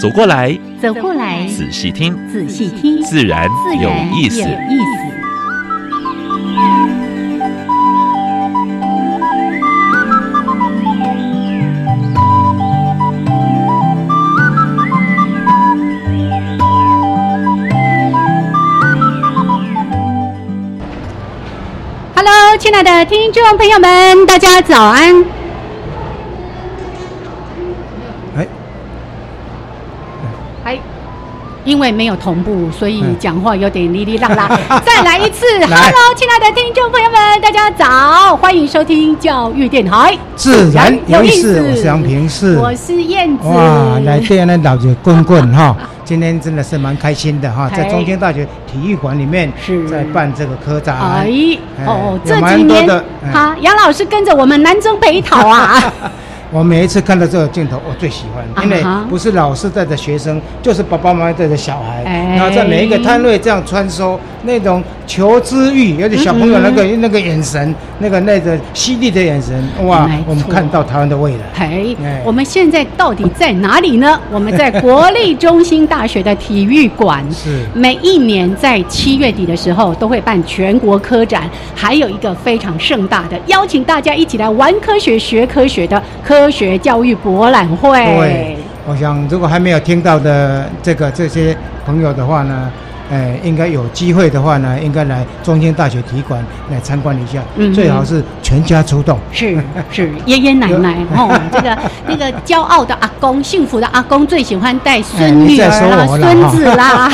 [0.00, 3.46] 走过来，走过来，仔细听，仔细听，自然
[3.78, 4.42] 有意思。
[22.58, 25.24] 亲爱的听众朋友们，大家早安！
[28.36, 28.46] 哎，
[30.64, 30.78] 哎，
[31.70, 34.58] 因为没有同步，所以讲话有点哩哩啦啦。
[34.84, 41.62] 再来一次，Hello，亲爱的听众朋友们，大家早，欢迎收听教育电台，自然有意思。
[41.62, 43.46] 我是杨平，是我是燕子。
[43.46, 45.76] 哇，来电那老姐棍棍哈。
[46.04, 49.52] 今天真的是蛮开心的哈，在中兴大学体育馆里面
[49.88, 50.96] 在办这个科展。
[50.98, 51.30] 哎，
[51.86, 52.84] 哦，这几年
[53.32, 55.80] 哈，杨老师跟着我们南征北讨啊。
[56.52, 62.02] 我每一次看到这个镜头，我最喜欢，因为不是老师带着学生，就是爸爸妈妈带着小孩，
[62.36, 70.10] 然后在每一个摊位这样穿梭，那种求知欲，有点小朋友那个那个眼神，那个那个犀利的眼神，哇！
[70.26, 71.44] 我们看到台湾的未来。
[71.54, 74.20] 嘿，我们现在到底在哪里呢？
[74.32, 77.24] 我们在国立中心大学的体育馆。
[77.32, 77.64] 是。
[77.72, 86.40] 每一年在七月底的时候都会办全国科展，还有一个非常盛大的，邀请大家一起来玩科学、学科学的科。
[86.40, 88.02] 科学教育博览会。
[88.02, 88.56] 对，
[88.88, 92.72] 我想如果还没有听到的这个这些朋友的话呢？
[93.10, 97.42] 哎，应该有机会的话呢，应该来中兴大学体育馆来参观一下。
[97.56, 99.18] 嗯，最好是全家出动。
[99.32, 99.58] 是
[99.90, 101.76] 是，爷爷奶奶 哦，这个
[102.06, 107.10] 那个骄傲的阿公，幸福的阿公最喜欢带孙女儿啦、孙子啦。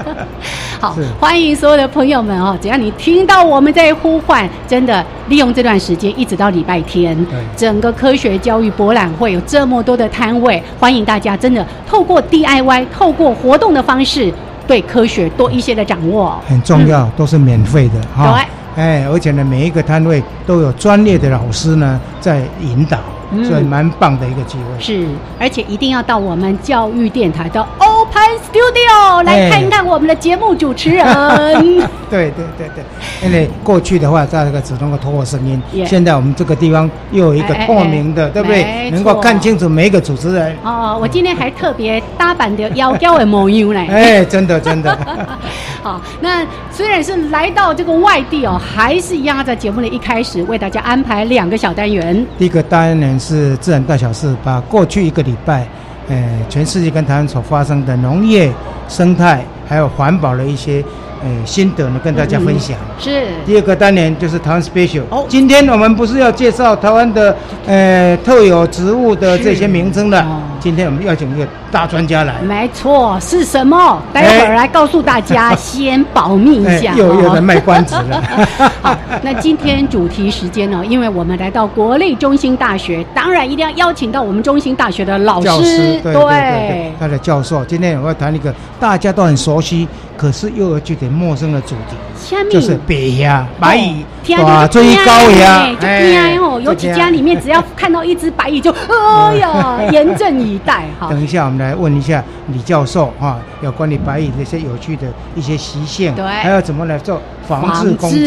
[0.78, 2.54] 好，欢迎所有的朋友们哦！
[2.60, 7.16] 只要你听到我们在呼唤，真的利用这段时间，一直到礼拜天，
[7.56, 14.30] 整个科学教育博览会有这么多的摊位，欢迎大家真的透过 DIY，透过活动的方式。
[14.66, 18.44] 对科学多一些的掌握很重要，都是免费的哈。
[18.76, 22.98] 哎，而且呢，每一个摊位都有专业的老师呢在引导。
[23.42, 25.06] 所以蛮棒的一个机会，是，
[25.38, 31.04] 而且一定要到我们教育电台的 Open Studio 来看一看我们的节目主持人。
[32.10, 32.84] 对对对对，
[33.26, 38.90] 因为过去的话在那个只能够透过声音，现在我们这个地方又有一个透明的，对不对？
[38.90, 40.56] 能够看清楚每一个主持人。
[40.62, 43.86] 哦，我今天还特别搭版的腰胶的模样嘞。
[43.90, 44.96] 哎，真的真的。
[45.82, 52.24] 好，那虽然是来到这个外地哦，还是一样在节目的一开始为大家安排两个小单元。
[52.38, 53.13] 第一个单元。
[53.18, 55.66] 是自然大小事，把过去一个礼拜，
[56.08, 58.52] 呃，全世界跟台湾所发生的农业、
[58.88, 60.84] 生态还有环保的一些。
[61.22, 62.76] 呃，心得呢，跟大家分享。
[62.98, 65.04] 是第二个单元就是台湾 special。
[65.08, 67.34] 哦，今天我们不是要介绍台湾的
[67.66, 70.22] 呃特有植物的这些名称的。
[70.64, 72.40] 今天我们邀请一个大专家来。
[72.40, 74.02] 没错，是什么？
[74.14, 76.94] 待会儿来告诉大家，先保密一下。
[76.94, 78.22] 又有人卖关子了。
[78.80, 80.82] 好，那今天主题时间呢？
[80.88, 87.62] 因为我们来到国立中心大学，当然一定要邀请到我们中心大学的老师，对对对，他的教授。
[87.66, 89.86] 今天我要谈一个大家都很熟悉。
[90.16, 94.06] 可是又有具点陌生的主题，就是白鸭、白蚁、
[94.42, 101.08] 哇，最高呀，就天哦，有几家里面只要看到一只白蚁就， 哎呀，严阵以待哈。
[101.10, 108.18] 等一下，我们来问一下李教授哈，有关于白蚁的一些有趣的一些习性，对，还要怎么来做防治工作？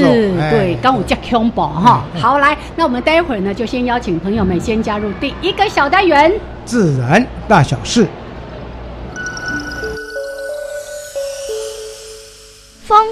[0.51, 2.03] 对，刚我叫恐怖哈。
[2.19, 6.31] 好，来，那我们待会儿呢，就先邀请朋友们先加入第一个小单元——
[6.65, 8.07] 自然大小事。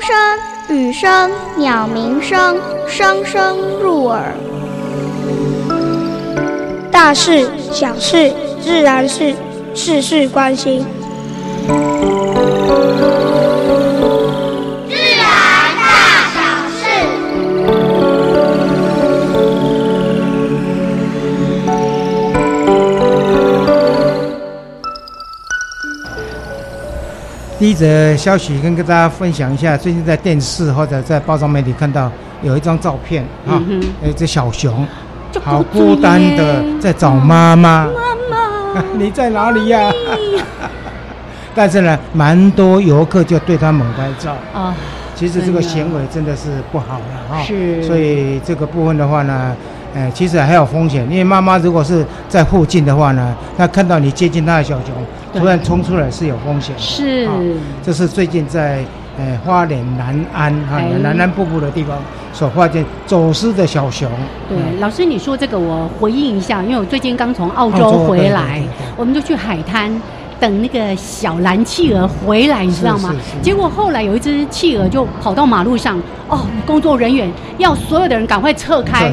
[0.06, 0.16] 声、
[0.78, 4.36] 雨声、鸟鸣声，声声入耳。
[6.92, 8.32] 大事、小事、
[8.62, 9.34] 自然事，
[9.74, 10.86] 事事关心。
[27.58, 32.12] 第一则消息跟跟大家分享一下，最近在电视或者在报章媒体看到
[32.42, 33.62] 有一张照片啊，
[34.04, 34.86] 有一只小熊，
[35.42, 37.88] 好孤单的在找妈妈。
[37.88, 37.94] 妈
[38.74, 39.90] 妈， 你在哪里呀？
[41.56, 44.76] 但是呢，蛮多游客就对他猛拍照啊。
[45.16, 47.42] 其实这个行为真的是不好了哈。
[47.44, 47.82] 是。
[47.84, 49.56] 所以这个部分的话呢，
[49.96, 54.94] 呃，其实还有风险，因为妈妈如果是在附近的话呢，她看到你接近她的小熊，
[55.34, 56.76] 突然冲出来是有风险。
[56.78, 57.30] 是。
[57.82, 58.84] 这是最近在
[59.18, 61.98] 呃花莲南安哈南安瀑布的地方
[62.34, 64.10] 所发现走失的小熊。
[64.50, 68.62] 对，老师你说这个我回应一下，因为我最近刚从澳洲回来，
[68.98, 69.90] 我们就去海滩。
[70.46, 73.12] 等那个小蓝企鹅回来，你知道吗？
[73.42, 76.00] 结果后来有一只企鹅就跑到马路上，
[76.30, 77.28] 哦，工作人员
[77.58, 79.12] 要所有的人赶快撤开，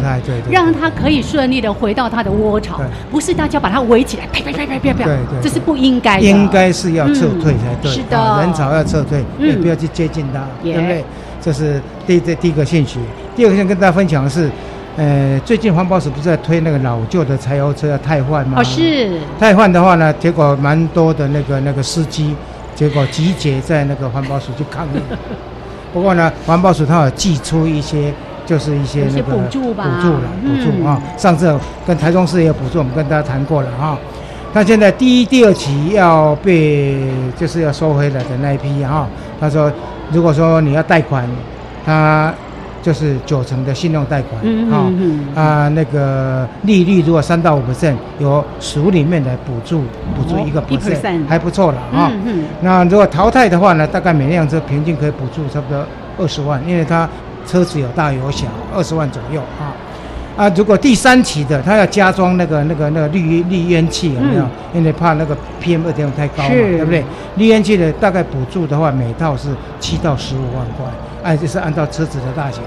[0.50, 6.22] 让它可以顺利的回到它的窝巢，不是大家把它围起来，啪啪啪啪啪啪，这是不应该的。
[6.22, 11.02] 应该是要撤退才对，是的，人潮要撤退，也不要去接近它，对不对？
[11.40, 12.98] 这是第这第一个信息。
[13.34, 14.50] 第二个想跟大家分享的是。
[14.94, 18.58] 呃，最近环保署不是在推那个老旧的柴油车要汰换吗？
[18.60, 19.18] 哦，是。
[19.40, 22.36] 汰换的话呢，结果蛮多的那个那个司机，
[22.74, 25.00] 结果集结在那个环保署去抗议。
[25.94, 28.12] 不过呢，环保署它有寄出一些，
[28.44, 31.00] 就是一些那个补助吧，补助了，补助啊。
[31.16, 33.96] 上次跟台中市也有补助，我们跟大家谈过了哈。
[34.52, 36.98] 他现在第一、第二期要被
[37.38, 39.08] 就是要收回来的那一批哈，
[39.40, 39.72] 他说
[40.10, 41.26] 如果说你要贷款，
[41.86, 42.30] 他。
[42.82, 44.92] 就是九成的信用贷款，啊
[45.36, 49.82] 啊，那个利率如果三到五 percent，有署里面的补助，
[50.16, 52.10] 补助一个 percent，还不错了啊。
[52.60, 55.86] 那如果淘汰的话呢，大概每辆车平均可以补助差不多
[56.18, 57.08] 二十万，因为它
[57.46, 59.70] 车子有大有小，二十万左右啊。
[60.36, 64.44] 啊，如果第三期的，他要加装那个那个那个滤滤烟器有没有？
[64.74, 67.04] 因为怕那个 PM 二点五太高嘛，对不对？
[67.36, 69.48] 滤烟器的大概补助的话，每套是
[69.78, 70.86] 七到十五万块。
[71.22, 72.58] 哎，就是按照车子的大小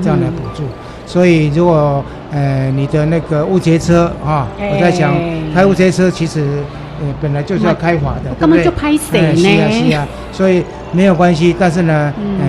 [0.00, 0.62] 这样来补助，
[1.04, 5.12] 所以如果呃你的那个误接车啊，我在想
[5.52, 6.62] 开误接车其实
[7.00, 9.34] 呃本来就是要开罚的，根本就拍死呢。
[9.34, 10.62] 是啊是啊，所以
[10.92, 11.56] 没有关系。
[11.58, 12.46] 但是呢，呃，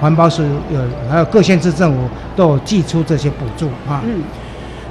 [0.00, 1.98] 环保署有还有各县市政府
[2.34, 4.02] 都有寄出这些补助啊。
[4.04, 4.22] 嗯。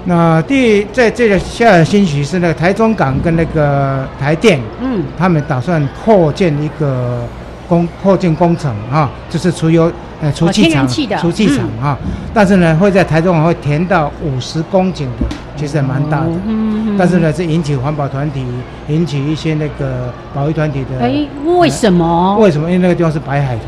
[0.06, 7.22] 那第在这个下的新息是那个台中港跟那个台电，嗯，他们打算扩建一个。
[7.68, 9.92] 工扩建工程啊，就是除油
[10.22, 10.88] 呃除气厂，
[11.20, 11.98] 除气厂啊，
[12.32, 15.26] 但是呢会在台中会填到五十公顷的，
[15.58, 16.28] 其实蛮大的。
[16.46, 18.46] 嗯嗯但是呢，是引起环保团体，
[18.88, 21.04] 引起一些那个保育团体的。
[21.04, 22.38] 哎，为什么？
[22.40, 22.70] 为什么？
[22.70, 23.68] 因为那个地方是白海豚。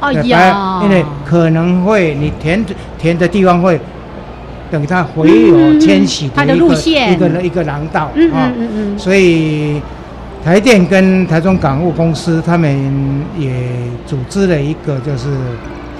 [0.00, 0.80] 哎呀。
[0.82, 2.64] 因为可能会你填
[2.98, 3.80] 填的地方会
[4.70, 8.12] 等它回游迁徙的路线，一个一个廊道啊。
[8.14, 8.98] 嗯嗯嗯。
[8.98, 9.80] 所以。
[10.44, 13.50] 台电跟台中港务公司，他们也
[14.06, 15.26] 组织了一个就是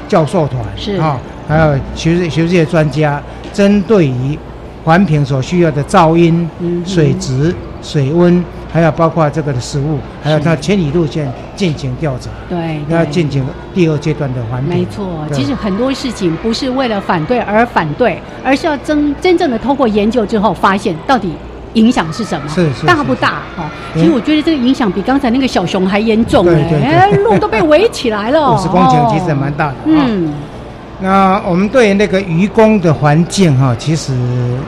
[0.06, 3.20] 教授团，是啊，还有学学这些专家，
[3.52, 4.38] 针对于
[4.84, 6.48] 环评所需要的噪音、
[6.86, 7.52] 水质、
[7.82, 8.42] 水温，
[8.73, 13.44] 还有包括这个的食物，还有它迁移路线进行调查，对，要进行
[13.75, 14.79] 第二阶段的环评。
[14.79, 21.32] 没错，其实很多事情不是为了反对而反对，而是要真真正的通过研究之后，发现到底。
[21.75, 22.49] 影响是什么？
[22.49, 23.43] 是是大不大？
[23.55, 28.50] 哈，其实我觉得这个影响比刚才那个小熊还严重哎，路都被围起来了。
[28.56, 29.75] 五十公顷其实蛮大的。
[29.85, 30.32] 嗯，
[31.00, 34.12] 那我们对那个渔工的环境哈，其实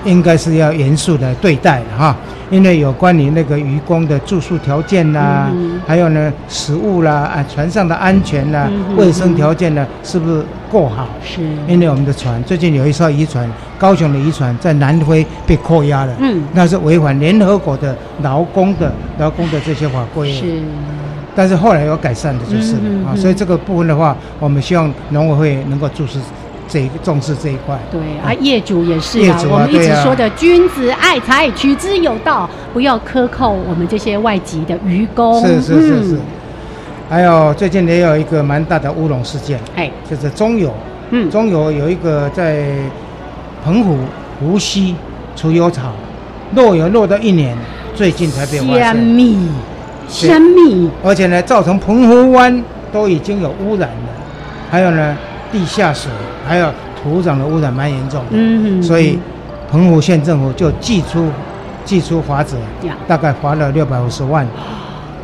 [0.04, 2.16] 应该是要严肃的对待哈。
[2.50, 5.49] 因为有关于那个渔工的住宿条件啦，
[5.87, 11.06] 还有呢食物啦，啊船上的安全啦、卫生条件呢，是不是够好？
[11.25, 11.42] 是。
[11.68, 20.32] 因为我们的船最近有一艘渔船，高雄的渔船在南非被扣押了，嗯，那是违反联合国的劳工的劳工的这些法规。
[20.32, 20.60] 是。
[21.34, 22.75] 但是后来有改善的，就是
[23.06, 26.18] 啊，所以这个部分的话，我们希望农委会能够注视。
[26.72, 35.44] 这重视这一块，对啊，业主也是啊，我们一直说的君子爱财，取之有道，不要克扣我们这些外籍的渔工。
[35.44, 36.18] 是是是是。
[37.08, 40.72] 还有最近也有一个蛮大的乌龙事件，哎，就是中油，
[41.10, 42.64] 嗯，中油有一个在
[43.64, 43.99] 澎湖
[44.38, 44.94] 湖西
[45.34, 45.92] 除油厂
[46.54, 47.58] 漏油漏到一年，
[47.96, 49.16] 最近才被发现。
[50.11, 52.62] 香蜜，香蜜，而且呢，造成澎湖湾
[52.93, 54.09] 都已经有污染了，
[54.71, 55.17] 还有呢。
[55.52, 56.09] 地下水
[56.47, 59.19] 还有土壤的污染蛮严重的，嗯，所以
[59.69, 61.29] 澎湖县政府就寄出
[61.85, 62.57] 寄出罚则，
[63.09, 64.47] 大概罚了六百五十万，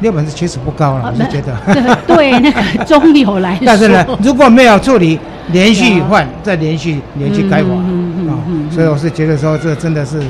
[0.01, 1.57] 六百是其实不高了，我是觉得。
[2.09, 5.17] 对那个 中油来但是呢，如果没有处理，
[5.53, 8.35] 连续换再连续连续改罚啊，
[8.69, 10.21] 所以我是觉得说这真的是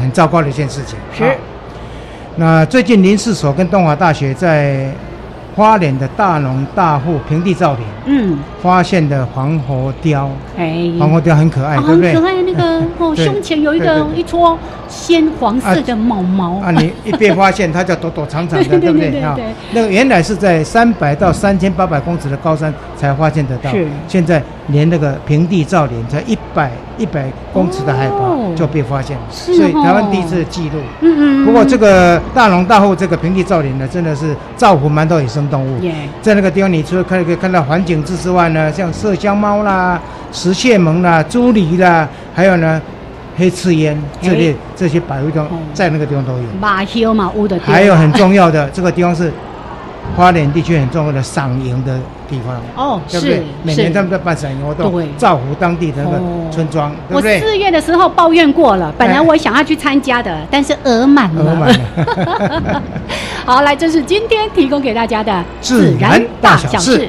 [0.00, 0.98] 很糟糕的一件事情。
[1.16, 1.36] 是。
[2.40, 4.90] 那最近林试所跟东华大学在。
[5.56, 12.14] 花莲的大农大户平地造林，嗯，发现的黄喉雕，哎，黄喉雕很可爱，对不对？
[12.14, 14.56] 很可爱，那个哦，胸前有一个一撮
[14.88, 19.20] 鲜黄色的毛毛啊，你 一被发现，它就躲躲藏藏的，对不对？
[19.20, 19.36] 啊，
[19.72, 30.76] 那个原来是在三百到三千八百公尺的高山才发现得到，是现在连那个平地造林才一百一百公尺的海拔就被发现了，所以台湾第一次记录。
[31.00, 31.46] 嗯嗯。
[31.46, 35.80] 不过这个大龙大后这个平地造林呢，真的是造福蛮多野生动物。
[36.20, 39.98] 在那个地方，你除了可以可以看到环境之外呢，像麝香猫啦、
[40.30, 42.80] 石蟹獴啦、朱狸啦，还有呢
[43.38, 45.42] 黑刺烟这类这些百物都
[45.72, 46.44] 在那个地方都有。
[46.60, 47.58] 马丘嘛，乌的。
[47.60, 49.32] 还有很重要的，这个地方是
[50.14, 51.98] 花莲地区很重要的赏萤的
[52.30, 52.56] 地方。
[52.76, 53.42] 哦，对不对？
[53.64, 56.18] 每年他们在办赏萤活动，造福当地的那个
[56.50, 57.40] 村庄，对不对？
[57.40, 61.42] 我四月的时候抱怨过了，本来我想要去参加的，但是额满了。
[61.42, 62.82] 额满了。
[63.44, 67.08] 好，来，这是今天提供给大家的自然大小事。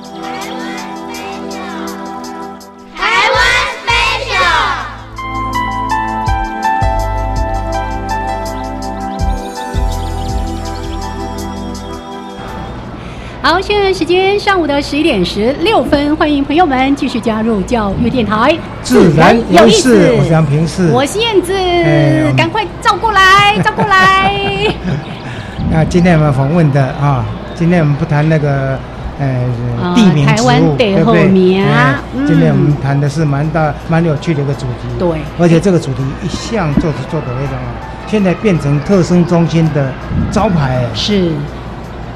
[13.43, 20.13] 好，现在时间上午的十一点十六分，欢迎朋友们继续加入教育电台，自然有意思。
[20.15, 21.51] 我是杨平视，我是燕子，
[22.37, 24.31] 赶快照过来， 照过来。
[25.71, 28.77] 那今天我们访问的啊，今天我们不谈那个
[29.17, 29.43] 呃
[29.95, 31.23] 地名植物，对不对？
[32.27, 39.91] 今天我们谈的是蛮大蛮有趣的一个主题，对，而且这个主题一向做做的非常好，现在变成特生中心的
[40.29, 41.31] 招牌，是。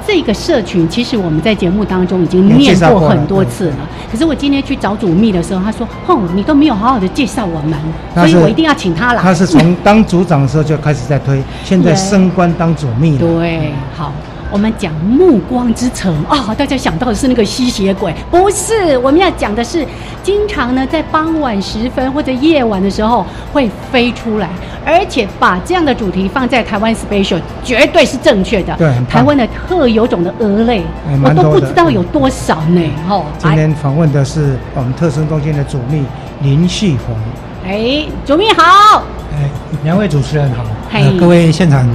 [0.06, 3.76] 这个社群其实我们在节目当中已经念过很多次了，
[4.10, 7.76] 可是我今天去找主秘的时候，他说：“哼，你都没有好好的介绍我们，
[8.14, 13.18] 所以我一定要请他来。”他是从当组长的时候就开始在推，现在升官当主秘了。
[13.18, 14.12] 对，好。
[14.50, 18.96] 我们讲暮光之城啊，大家想到的是那个吸血鬼，不是？
[18.98, 19.84] 我们要讲的是，
[20.22, 24.48] 经常呢在傍晚时分或者夜晚的时候会飞出来，
[24.84, 28.74] 而且把这样的主题放在台湾 special，绝对是正确的。
[28.76, 30.82] 对，台湾的特有种的鹅类，
[31.22, 32.80] 我都不知道有多少呢。
[33.08, 36.04] 哦，今天访问的是我们特生中心的主秘
[36.42, 37.16] 林旭红。
[37.66, 39.02] 哎，主秘好。
[39.32, 39.50] 哎，
[39.82, 40.64] 两位主持人好。
[41.18, 41.86] 各位现场。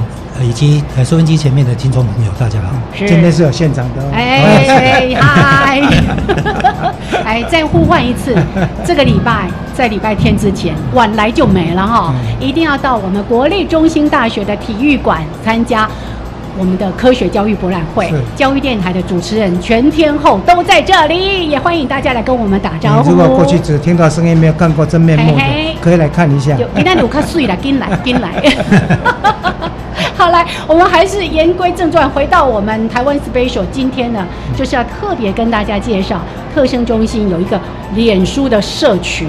[0.44, 4.02] 以及呃收音机前面的听众朋友，大家好，今天是有现场的。
[4.12, 5.82] 哎嗨，
[7.24, 8.36] 哎，再呼唤一次，
[8.86, 15.88] 这个礼拜在礼拜天之前晚来就没了哈，一定要到我们国立中心大学的体育馆参加
[16.58, 18.12] 我们的科学教育博览会。
[18.36, 23.12] 教育电台的主持人全天候都在这里，也欢迎大家来跟我们打招呼。
[23.12, 26.56] 如果过去只听到声音，没有看过真面目的，可以来看一下。
[26.76, 28.30] 你那鲁克睡了，进来进来。
[30.22, 33.64] 好，来，我们还是言归正传，回到我们台湾 special。
[33.72, 34.24] 今天呢，
[34.56, 36.22] 就是要特别跟大家介绍
[36.54, 37.60] 特生中心有一个
[37.96, 39.28] 脸书的社群，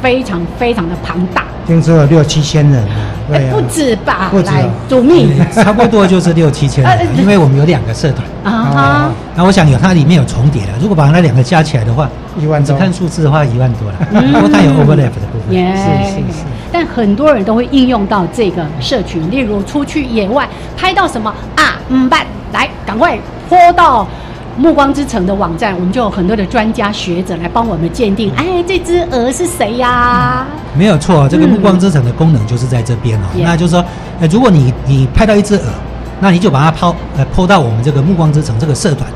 [0.00, 2.82] 非常非常的庞大，听说有六七千人，
[3.28, 4.28] 对，不止吧？
[4.30, 4.50] 不止，
[4.88, 9.12] 主秘，差不多就是六七千人， 因为我们有两个社团啊。
[9.36, 12.08] 那我想有它里面有重叠的，如果把那两个加起来的话，
[12.40, 13.98] 一万只看数字的话，一万多了。
[14.32, 16.44] 不过它有 overlap 的部分，是是是。
[16.72, 24.06] 但很多人都会应用到这个社群，例如出去野外拍到什么啊，嗯，办来赶快泼到
[24.56, 30.46] 暮光之城的网站，我们就有很多的专家学者来帮我们鉴定，哎，这只鹅是谁呀？
[30.76, 33.26] 没有错，这个暮光之城的功能就是在这边哦。
[33.38, 33.84] 那就是说，
[34.20, 35.64] 呃，如果你你拍到一只鹅，
[36.20, 39.08] 那你就把它抛呃抛到我们这个暮光之城这个社团。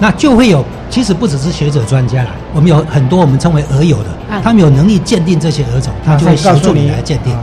[0.00, 4.08] 那就会有，其实不只是学者专家啦，我们有很多我们称为鹅友的，
[4.42, 7.34] 他们有能力鉴定这些鹅种，他就会协助你来鉴定，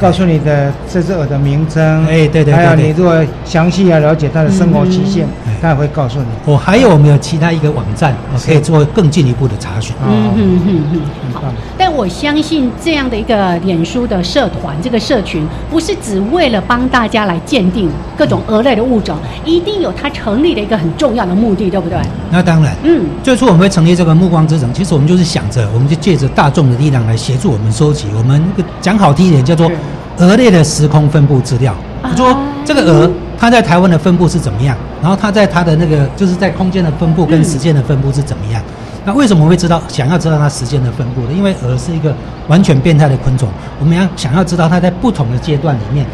[0.00, 5.26] 告诉你的这只鹅的名称，哎，对对对，还有你如果详细要了解它的生活期限，
[5.62, 6.26] 他会告诉你。
[6.44, 9.94] 我还有没有其他一个网站，我可以做更进一步的查询。
[10.04, 11.00] 嗯嗯嗯嗯，
[11.32, 11.42] 好。
[11.78, 17.88] 但我相信这样的一个脸书的社团，这个社群不是只为了帮大家来鉴定
[18.18, 21.96] 各种蛾类的物种，一定有它成立的一个很重要的目的，对不对？
[22.30, 22.74] 那当然。
[22.82, 28.08] 嗯，最初我们会成立这个目光之城，其实我们就是想着，我们就借着大众的力量来协助我们收集。
[28.16, 28.42] 我们
[28.80, 29.70] 讲好听一点，叫做
[30.18, 31.74] 蛾类的时空分布资料。
[32.16, 33.10] 说这个蛾。
[33.42, 34.76] 它在台湾的分布是怎么样？
[35.02, 38.62] 然后它在它的那个就是在空间的分布跟时间的分布是怎么样？
[39.04, 41.32] 那为什么会知道想要知道它时间的分布呢？
[41.36, 42.14] 因为蛾是一个
[42.46, 43.48] 完全变态的昆虫，
[43.80, 46.06] 我们要想要知道它在不同的阶段里面，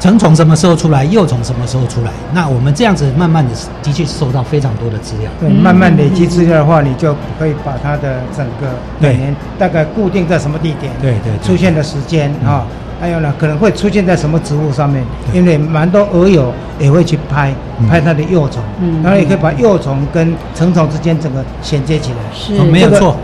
[0.00, 2.10] 成虫什么时候出来，幼虫什么时候出来？
[2.34, 5.30] 那我们这样子慢慢的的确收到非常多的资料。
[5.38, 8.66] 对，慢慢累积资料的话，你就可以把它的整个
[8.98, 12.66] 每年大概固定在什么地点，对对，出现的时间啊。
[13.02, 15.02] 还有呢，可能会出现在什么植物上面？
[15.34, 17.52] 因为蛮多蛾友也会去拍
[17.88, 18.62] 拍它的幼虫，
[19.02, 22.18] 然后也可以把幼虫跟成虫之间整个衔接起来。
[22.32, 23.16] 是，没有错。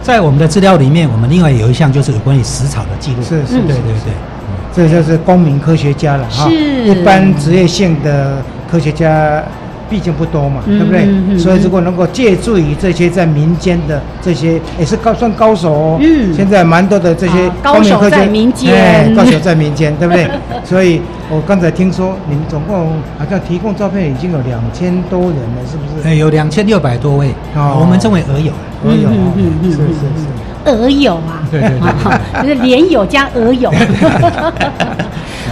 [0.00, 3.22] 在我们的资料里面，我们另外有一项就是有关于食草的记录。
[3.22, 4.12] 是是，对对对，
[4.74, 6.50] 这就是公民科学家了哈。
[6.50, 8.38] 一般职业性的
[8.70, 9.44] 科学家。
[9.88, 11.38] 毕竟不多嘛，对不对？
[11.38, 15.98] 所以如果能够借助于这些在民间的这些，也是高算高手哦。
[16.00, 20.28] 嗯，现在蛮多的这些高手在民间，高手在民间，对不对？
[20.64, 21.00] 所以
[21.30, 22.88] 我刚才听说，你们总共
[23.18, 26.08] 好像提供照片已经有两千多人了，是不是？
[26.08, 28.52] 哎，有两千六百多位啊，我们称为鹅友，
[28.84, 29.08] 鹅友，
[29.62, 33.70] 是是是，鹅友啊，对对对， 就是连友加鹅友。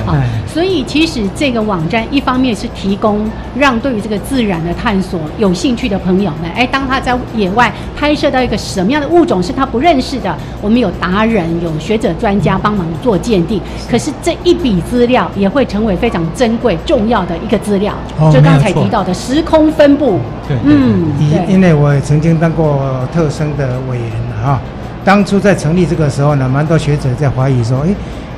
[0.04, 0.14] 好，
[0.54, 10.32] 所以其实这个网站一方面是提供让对于这个自然的探索有兴趣的朋友们，哎，当他在野外拍摄到一个什么样的物种是他不认识的，
[10.62, 13.60] 我们有达人、有学者、专家帮忙做鉴定。
[13.90, 17.92] 可是这一笔资料也会成为非常珍贵、重要的一个资料，
[18.32, 20.20] 就刚才提到的时空分布。
[20.46, 22.80] 对，嗯，因因为我也曾经当过
[23.12, 24.60] 特生的委员了哈，
[25.04, 27.88] 当初在成立这个时候呢，蛮多学者在怀疑说，哎。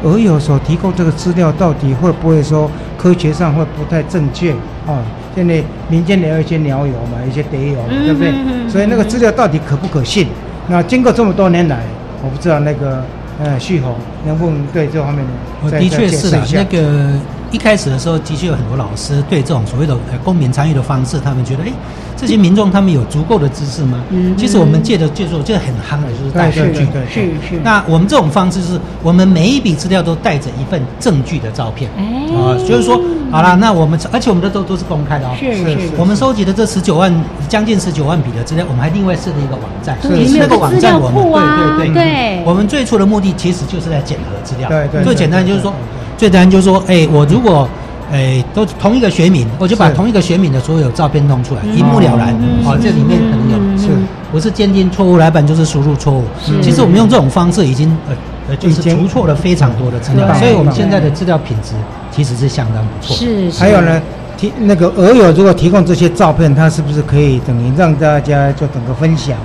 [0.04, 4.52] 而有所提供这个资料，到底会不会说科学上会不太正确
[4.86, 5.02] 啊？
[5.34, 8.32] 现在民间也有一些鸟友嘛，一些蝶友，对不对？
[8.70, 10.26] 所以那个资料到底可不可信？
[10.68, 11.82] 那经过这么多年来，
[12.22, 13.04] 我不知道那个
[13.42, 13.94] 呃旭红
[14.26, 15.24] 能不能对这方面
[15.64, 17.12] 的，的确是的，那个
[17.50, 21.72] 一开始的时候，的确有很多老师对这种所谓的公民参与的方式，他们觉得哎。
[22.18, 24.02] 这些民众他们有足够的知识吗？
[24.08, 26.88] 嗯，其实我们借的借助就很夯的，就是大数据。
[27.12, 27.60] 是是。
[27.62, 31.90] 那我们这种方式是，我们每一笔资料都带着一份证据的照片。
[31.90, 32.98] 啊，就是说，
[33.30, 35.36] 好了，那我们而且我们的都都是公开的哦。
[35.38, 35.90] 是是。
[35.98, 37.14] 我们收集的这十九万
[37.50, 39.98] 将近十九万笔的资料，我们还另外设了一个网站。
[40.00, 40.38] 是是。
[40.38, 41.22] 那个网站我们
[41.76, 42.42] 对对对。
[42.46, 44.70] 我们最初的目的其实就是在检核资料。
[44.70, 45.04] 对对。
[45.04, 45.70] 最简单就是说，
[46.16, 47.68] 最简单就是说，哎，我如果。
[48.08, 52.32] 哎，都同一个学名，我就把同一个学名的所有照片弄出来，一目了然。
[52.64, 53.88] 哦，这里面可能有是，
[54.30, 56.22] 不是鉴定错误，来本就是输入错误。
[56.62, 58.14] 其实我们用这种方式已经呃
[58.50, 61.72] 呃，就是除错了非常多的资料，所以我们现在的资料品质
[62.12, 63.16] 其实是相当不错。
[63.16, 64.00] 是，还有呢，
[64.36, 69.36] 提那个俄友如果提供这些照片，他是不是可以等于让大家就整个分享？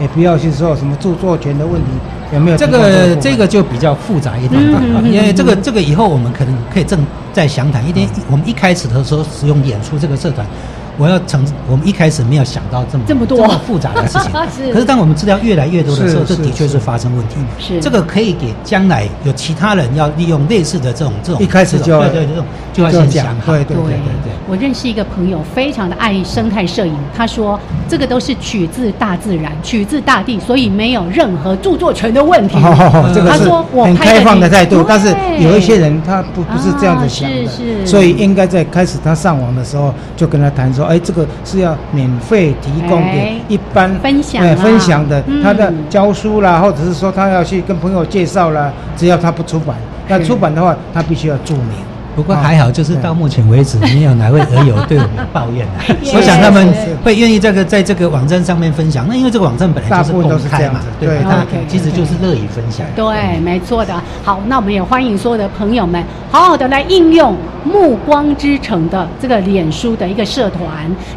[0.00, 1.90] 也不要去说什么著作权的问题，
[2.32, 2.56] 有没有？
[2.56, 4.60] 这个这个就比较复杂一点，
[5.04, 6.98] 因为这个这个以后我们可能可以正
[7.32, 8.08] 再详谈一点。
[8.30, 10.46] 我们一开始的时候使用演出这个社团。
[10.98, 14.30] 我要承，我们一开始没有想到这么这么多这么复杂的事情。
[14.54, 14.72] 是。
[14.72, 17.36] 可是当我们资料越来越多的时候，这的确是发生问题。
[17.58, 17.80] 是。
[17.80, 21.40] 这个可以给将来有其他人要利用类似的这种这种。
[21.40, 23.38] 一开始就对对这种就要先想。
[23.46, 23.92] 对对对对
[24.24, 24.32] 对。
[24.48, 26.94] 我认识一个朋友，非常的爱生态摄影。
[27.16, 32.56] 他说，这个都是取自大自然，取自大地，所以没有任何著作权的问题。
[33.14, 41.76] 这个是很开放的态度，但是有一些人他不不是这样子想的，所以应该在开始他上网的时候就跟他谈说，哎，这个是要。
[41.90, 49.74] 免费提供给一般分享分享的，他的教书啦，或者是说他要去跟朋友介绍啦，只要他不出版，
[50.06, 51.87] 那出版的话，他必须要注明。
[52.18, 55.94] 不过还好，就是到目前为止，没有哪位耳友对我们抱怨 的。
[56.12, 56.66] 我想他们
[57.04, 62.84] 会愿意这个在这个网站上面分享，那因为这个网站本来就是公开嘛，对，他其实就是乐意分享。
[62.96, 63.94] 对，没错的。
[64.24, 70.68] 好，那我们也欢迎所有的朋友们，好好的来应用“暮光之城”的这个脸书的一个社团，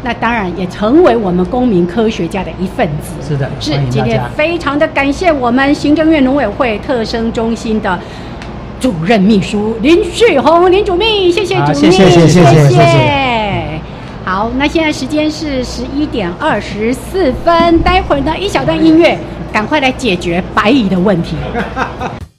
[0.04, 3.10] 那当然也成为我们公民科学家的一份子。
[3.26, 7.98] 是的，是今天非常的感谢我们行政院农委会特生中心的。
[8.82, 13.80] 主任秘书林旭红，林主秘，谢谢主秘，谢谢谢谢谢谢。
[14.24, 19.16] 好，那现在时间是十一点二十四分，待会儿呢一小段音乐，
[19.52, 21.36] 赶快来解决白蚁的问题。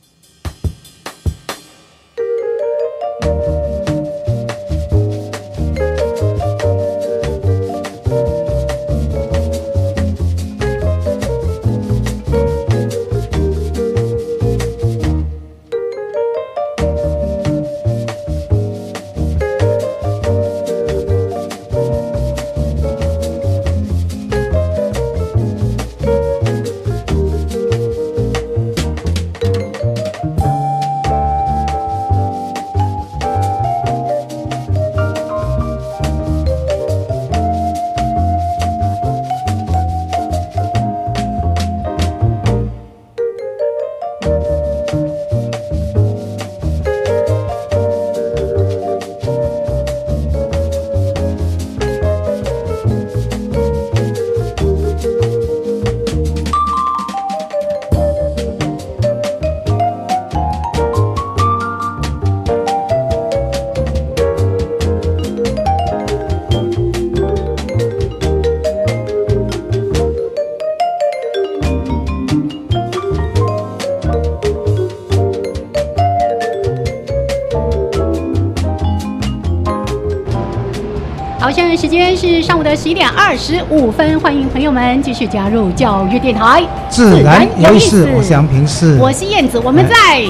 [81.75, 88.07] 时间是上午的十一点二十五分，欢迎朋友们继续加入教育电台，自然有意思。
[88.15, 90.21] 我是杨平，是我是燕子，我们在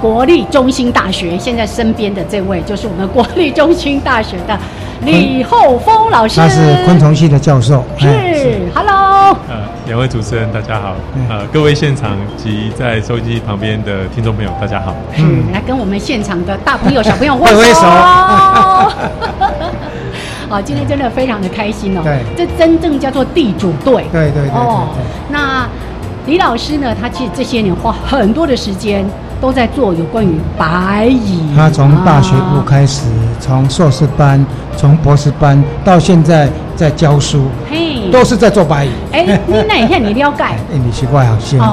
[0.00, 4.58] 国立中心大学，现在身边的这位就是我们国立中心大学的。
[5.02, 7.82] 李厚峰老师，他是昆虫系的教授。
[7.98, 8.06] 是
[8.74, 9.34] ，Hello。
[9.48, 10.94] 呃，两位主持人大家好，
[11.28, 14.94] 呃，各位现场及在收音机旁边的听众朋友大家好。
[15.16, 17.54] 嗯，来跟我们现场的大朋友小朋友握手。
[20.50, 22.02] 好，今天真的非常的开心哦。
[22.02, 24.04] 对，这真正叫做地主队。
[24.12, 24.50] 对对对。
[24.50, 24.88] 哦，
[25.30, 25.66] 那
[26.26, 26.94] 李老师呢？
[27.00, 29.08] 他其实这些年花很多的时间。
[29.40, 31.40] 都在做有关于白蚁。
[31.56, 33.06] 他从大学部开始，
[33.40, 34.44] 从硕士班，
[34.76, 38.90] 从博士班，到现在在教书，嘿，都是在做白蚁。
[39.12, 40.44] 哎，你那一天你了解？
[40.70, 41.58] 哎，你奇怪好心。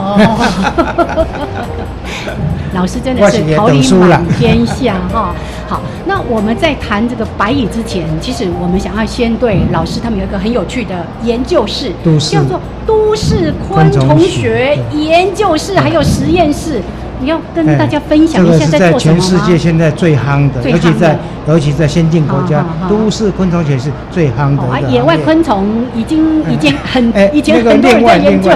[2.73, 5.35] 老师真的是桃李满天下哈。
[5.67, 11.91] 好，那我们在谈这个白蚁之前，其实我们想要先对老师他们有一个很有趣的研究室，
[12.31, 16.81] 叫做都市昆虫学研究室，还有实验室。
[17.19, 24.81] 你要跟大家分享一下在做什么全世界现在最夯的，尤其在尤其在先进国家，都市昆虫学是最夯的。
[24.89, 28.51] 野外昆虫已经已经很以前很多人在研究。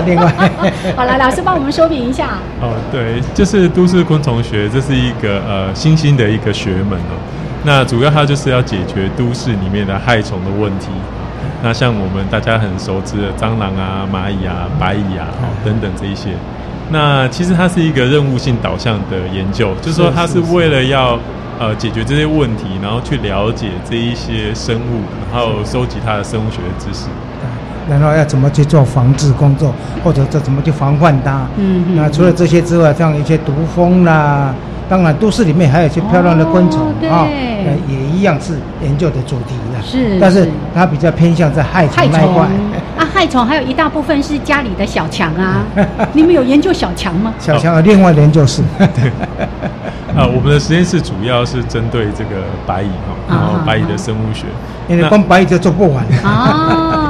[0.95, 2.38] 好了，老师帮我们说明一下。
[2.62, 7.17] 哦，对，就是都市昆虫学，这是一个呃新兴的一个学门哦。
[7.63, 10.89] 那主要它就是要解决都市里面的害虫的问题。
[11.63, 15.28] 那像我们大家很熟知的蟑螂啊、蚂蚁啊、白蚁啊，
[15.63, 16.30] 等等这一些。
[16.91, 21.17] 那其实它是一个任务性导向的研究，就是说它是为了要
[21.58, 25.01] 呃解决这些问题，然后去了解这一些生物，
[25.32, 27.08] 然后收集它的生物学的知识，
[27.89, 29.73] 然后要怎么去做防治工作，
[30.04, 31.47] 或者这怎么去防范它。
[31.58, 31.95] 嗯嗯。
[31.95, 34.54] 那除了这些之外，像一些毒蜂啦。
[34.89, 37.25] 当然，都市里面还有一些漂亮的昆虫啊，
[37.88, 39.82] 也一样是研究的主题的。
[39.82, 42.45] 是，但是它比较偏向在害虫那一块。
[43.02, 45.66] 啊，害虫还有一大部分是家里的小强啊。
[46.14, 47.34] 你们有研究小强吗？
[47.40, 48.62] 小强，另外研究室。
[48.78, 49.12] 对。
[50.16, 54.46] 啊，我们的实验室主要是针对这个白蚁哈，然后白蚁的生物学。
[54.88, 56.06] 因为光白蚁就做不完。
[56.24, 57.01] 哦。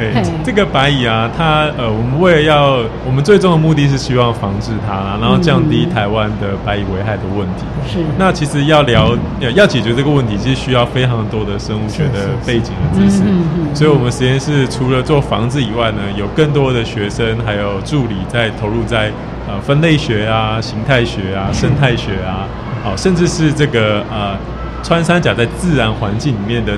[0.00, 7.64] 对这个白蚁啊，它呃，我们为了要，我们最终的目的是希望防治它，然后降低台湾的白蚁危害的问题。
[7.86, 7.98] 是。
[8.18, 13.22] 那其实要聊要要解决这个问题，其实需要非常多的生物学的背景的知识。
[13.24, 13.76] 嗯嗯。
[13.76, 19.12] 所以我们实验室除了做防治以外呢，有更多的学生还有助理在投入在
[19.46, 22.48] 呃分类学啊、形态学啊、生态学啊，
[22.82, 24.36] 好，甚至是这个呃
[24.82, 26.72] 穿山甲在自然环境里面的。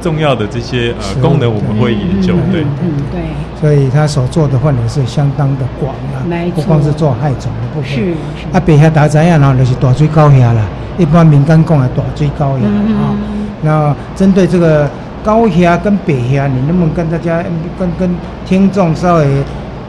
[0.00, 3.20] 重要的这些呃功能我们会研究，对，嗯对，
[3.60, 6.22] 所以他所做的范围是相当的广啊，
[6.54, 7.90] 不光是做害虫的部分。
[7.90, 8.14] 是
[8.52, 9.54] 啊，白虾大怎样呢？
[9.58, 10.62] 就是大嘴高虾啦，
[10.96, 13.14] 一般民间讲的大嘴高虾啊。
[13.62, 14.88] 那针对这个
[15.24, 17.42] 高虾跟白虾，你能不能跟大家
[17.78, 18.08] 跟跟
[18.46, 19.26] 听众稍微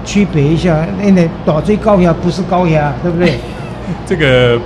[0.04, 0.86] 区别一下？
[1.04, 3.40] 因为大嘴高虾不是高虾，对不对？
[4.06, 4.60] 这个。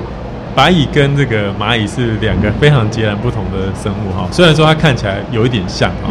[0.55, 6.09] 白蚁跟这个蚂蚁是两个非常截然不同的生物哈，虽然说它看起来有一点像哈，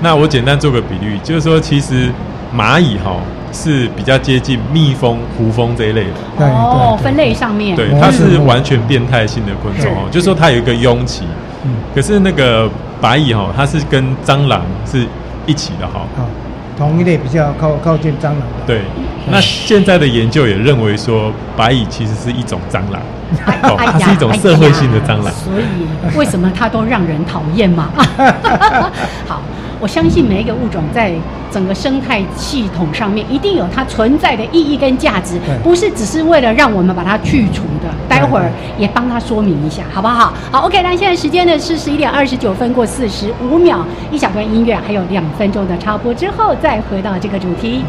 [0.00, 2.08] 那我简单做个比喻，就是说其实
[2.56, 3.16] 蚂蚁哈
[3.52, 6.46] 是比较接近蜜蜂、胡蜂这一类的。
[6.46, 7.74] 哦，分类上面。
[7.74, 11.24] 对，它是完全变态性的昆虫哦，就是说它有一个拥期，
[11.92, 15.04] 可是那个白蚁哈，它是跟蟑螂是
[15.46, 16.06] 一起的哈。
[16.80, 18.64] 同一类比较靠靠近蟑螂的。
[18.66, 18.80] 对，
[19.30, 23.02] 那现在的研究也认为说，白蚁其实是一种蟑螂，
[23.76, 25.30] 它是一种社会性的蟑螂。
[25.30, 27.90] 所以为什么它都让人讨厌嘛？
[29.28, 29.42] 好。
[29.80, 31.12] 我相信每一个物种在
[31.50, 37.88] 整个生态系统上面一定有它存在的意义跟价值，不是只是为了让我们把它去除的。
[38.08, 40.32] 待会儿也帮他说明一下，好不好？
[40.52, 40.82] 好，OK。
[40.82, 47.82] 那现在时间呢是十一点二十九分过四十五秒，一小段音乐，还有两分钟的插播之后，再回到这个主题。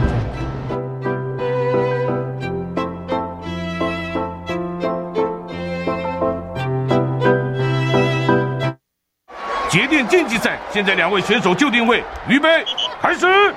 [10.07, 12.63] 竞技赛现在两位选手就定位，预备，
[13.01, 13.53] 开始。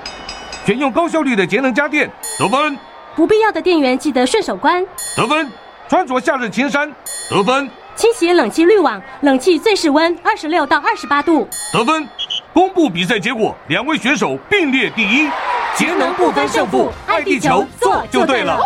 [0.65, 2.77] 选用高效率的节能家电，得分。
[3.15, 5.51] 不必要的电源记得顺手关，得分。
[5.87, 6.91] 穿着夏日青衫，
[7.29, 7.69] 得分。
[7.95, 12.07] 清洗冷气滤网，冷气最适温二十六到二十八度，得分。
[12.53, 15.29] 公布比赛结果，两位选手并列第一。
[15.75, 18.57] 节能不分胜负，爱地球做就对了。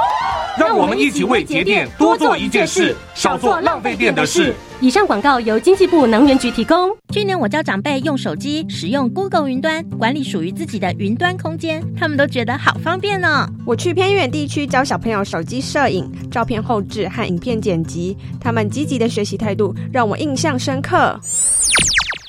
[0.59, 4.53] 让我们一起为节电多做一件事，少做浪费电的事。
[4.81, 6.89] 以上广告由经济部能源局提供。
[7.13, 13.47] 去年我教长辈用手机使用 Google 云端管理属于自己的云端空间，他们都觉得好方便呢。
[13.65, 21.17] 我去偏远地区教小朋友手机摄影、照片后置和影片剪辑，他们积极的学习态度让我印象深刻。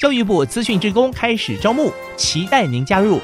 [0.00, 3.20] 教育部资讯职工开始招募，期待您加入，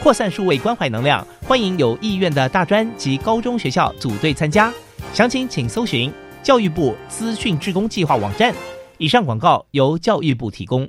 [0.00, 1.26] 扩散数位关怀能量。
[1.42, 4.72] 欢迎有意愿的大专及高中学校组队参加，
[5.12, 8.54] 详情请搜寻教育部资讯志工计划网站。
[8.96, 10.88] 以上广告由教育部提供。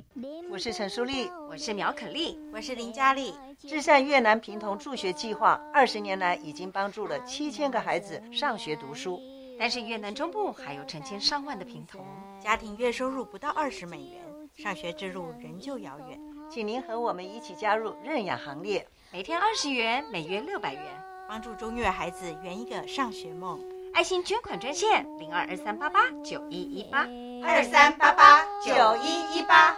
[0.50, 3.34] 我是陈淑丽，我是苗可丽，我是林佳丽。
[3.66, 9.20] 至善越南平童助学计划二十年来已经帮助了七千个孩子上学读书，
[9.58, 12.00] 但是越南中部还有成千上万的平童，
[12.42, 14.20] 家庭月收入不到二十美元。
[14.56, 16.18] 上学之路仍旧遥远，
[16.50, 20.82] 请您和我们一起加入认养行列，每天二十元，每月六百元，
[21.28, 23.58] 帮助中越孩子圆一个上学梦。
[23.92, 27.08] 爱心捐款专线零二二三八八九一一八
[27.44, 29.76] 二三八八九一一八。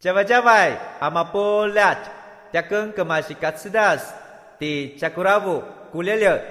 [0.00, 1.94] 加外加外，阿玛波拉，
[2.50, 4.14] 扎根格玛西卡斯达斯，
[4.58, 6.42] 的加古拉布古列列。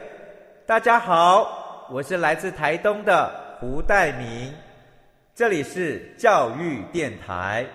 [0.67, 4.53] 大家好，我是来自台东的胡代明。
[5.33, 7.65] 这里是教育电台。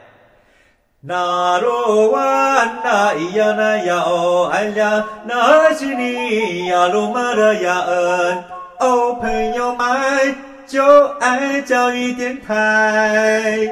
[1.09, 8.45] 那罗哇那咿呀那呀哦哎呀，那是你呀鲁玛的呀恩
[8.81, 10.35] 哦，朋友们
[10.67, 10.83] 就
[11.21, 13.71] 爱教育电台。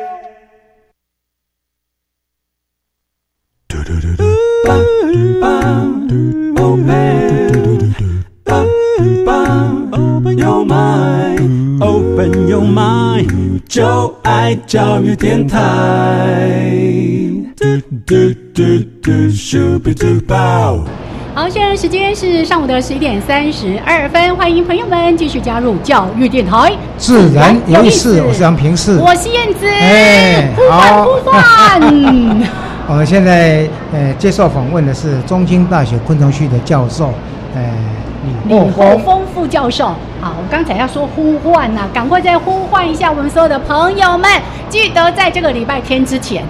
[3.67, 4.23] 嘟嘟嘟嘟，
[4.65, 4.79] 棒
[5.41, 5.45] 棒
[9.27, 13.44] 棒，Open your mind，Open your mind。
[13.75, 15.59] 就爱教育电台。
[21.35, 26.73] 好，现在时间是上午的十一点三十二分，欢迎朋友们继续加入教育电台。
[26.97, 29.67] 自然有意思，我是杨平世，我是燕子。
[29.67, 32.43] 哎，呼唤呼唤。
[32.87, 37.13] 我们现在呃接受访问的是中兴大学昆虫系的教授，
[37.57, 37.61] 呃。
[38.49, 39.87] 李洪峰副教授，
[40.21, 44.29] 好，我刚才要说呼唤呐，赶快再呼唤一下我们所有的朋友们，
[44.69, 46.45] 记得在这个礼拜天之前，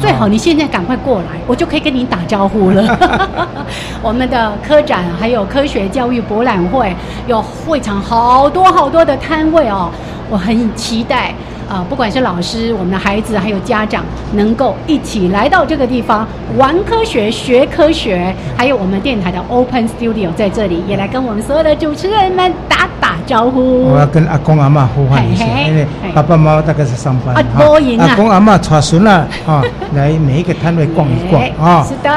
[0.00, 2.98] 最好你现在赶快过来，我就可以跟你打招呼了。
[4.02, 6.94] 我们的科展还有科学教育博览会，
[7.26, 9.90] 有会场好多好多的摊位哦，
[10.30, 11.34] 我很期待。
[11.68, 14.02] 啊，不管是老师、我们的孩子，还有家长，
[14.32, 16.26] 能够一起来到这个地方
[16.56, 23.84] 玩科学、学科学，还有我们电台的 Open Studio 在这里，也来跟我们所有的主持人们打打招呼。
[23.84, 29.62] 我要跟阿公阿妈呼唤一下，因为爸爸妈妈大概是上班，阿公阿妈带孙了啊，
[29.94, 31.84] 来每一个摊位逛一逛 啊。
[31.86, 32.10] 是的。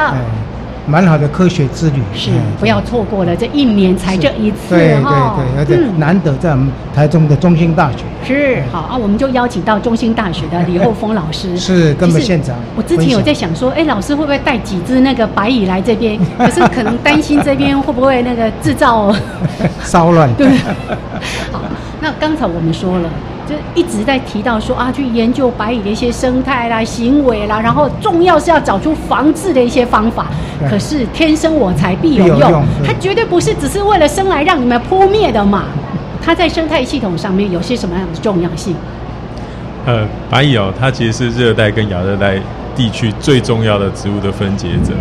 [0.88, 7.98] 蛮好的科学之旅，是不要错过了这一年才这一次对对对，而且难得在我们台中的中兴大学。
[8.24, 12.56] 是好啊，我们就邀请到中兴大学的李厚峰老师， 是根本现场。
[12.76, 16.20] 我之前有在想说，哎，老师会不会带几只那个白蚁来这边？
[16.38, 19.14] 可是可能担心这边会不会那个制造
[19.82, 20.32] 骚乱。
[20.36, 20.48] 对，
[21.52, 21.62] 好，
[22.02, 23.10] 那刚才我们说了。
[23.52, 30.28] 就一直在提到说啊，去研究白蚁的一些生态啦、行为啦，然后重要是要找出防治的一些方法。
[30.70, 35.66] 可是天生我材必有用，它绝对不是只是为了生来让你们扑灭的嘛。
[36.24, 38.76] 它在生态系统上面有些什么样的重要性？
[39.86, 42.40] 呃，白蚁哦，它其实是热带跟亚热带
[42.76, 44.94] 地区最重要的植物的分解者。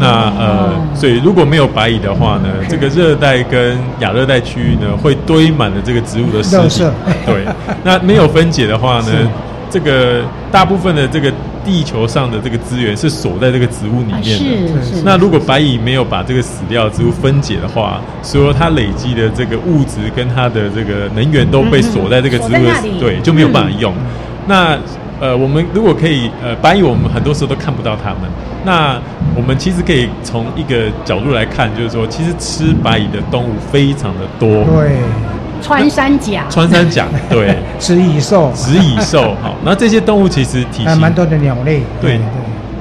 [0.00, 6.84] 那呃，所以如果没有白蚁的话呢，这个热带跟亚热带区域呢，会堆满了这个植物的尸体。
[7.26, 7.44] 对，
[7.84, 9.12] 那没有分解的话呢，
[9.70, 11.30] 这个大部分的这个
[11.64, 14.82] 地球上的这个资源是锁在这个植物里面的。
[14.82, 15.02] 是是。
[15.04, 23.92] 那如果白蚁没有把这个死掉植物分解的话，所有它累积的这个物质跟它的这个能源都被锁在这个植物的对，就没有办法用。
[24.46, 24.76] 那
[25.20, 28.20] 呃，我们如果可以呃，白蚁我们很多时候都看不到它们。
[28.64, 28.98] 那
[29.36, 34.48] 我们其实可以从一个角度来看，就是说，其实吃白蚁的动物非常的多。
[34.64, 34.96] 对，
[35.62, 36.44] 穿山甲。
[36.50, 37.56] 穿山甲， 对。
[37.78, 38.50] 食蚁兽。
[38.54, 39.54] 食蚁兽，好。
[39.64, 41.82] 那这些动物其实体型蛮多的鸟类。
[42.00, 42.20] 对对。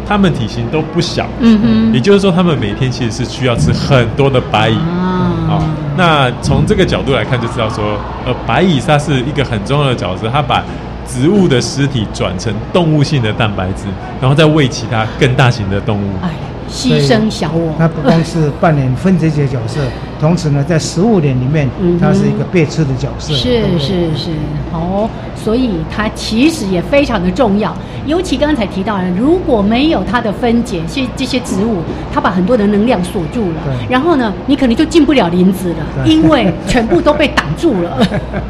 [0.07, 1.27] 它们体型都不小。
[1.39, 1.93] 嗯哼。
[1.93, 4.75] 也就是说，它们每天其实是需要吃很多的白蚁。
[4.75, 5.31] 啊。
[5.47, 5.63] 好，
[5.97, 10.63] 那从这个角度来看，就知道说，呃，白蚁它是一个很重要的角色，它把。
[11.11, 13.85] 植物的尸体转成动物性的蛋白质，
[14.21, 16.05] 然后再喂其他更大型的动物。
[16.71, 17.73] 牺牲小我。
[17.77, 19.79] 它不光是扮演分子解角色，
[20.19, 21.67] 同时呢，在食物链里面，
[21.99, 23.33] 他是一个被吃的角色。
[23.33, 24.31] 是是是，
[24.71, 27.75] 哦，所以它其实也非常的重要。
[28.05, 31.77] 尤其刚才提到了，如果没有它的分解，这这些植物，
[32.11, 37.97] 它把很多的能量锁住了，然后呢，你可能就进不了林子了，因为全部都被挡住了。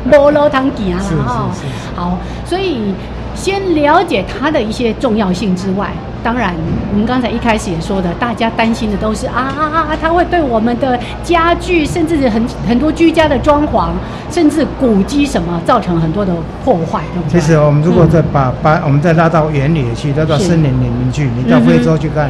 [0.09, 1.49] 波罗汤吉啊，哈，
[1.95, 2.93] 好，所以
[3.39, 5.89] 先了解它的一些重要性之外。
[6.21, 6.53] 当然，
[6.91, 13.91] 我们刚才一开始也说的，大家担心的都是啊啊啊，它会对我们的家具，甚至很很多居家的装潢，
[14.29, 16.33] 甚至古迹什么，造成很多的
[16.65, 17.39] 破坏，对不对？
[17.39, 22.29] 其实我们如果再把把我们再拉到原里去，拉到森林里面去，你到非洲去看，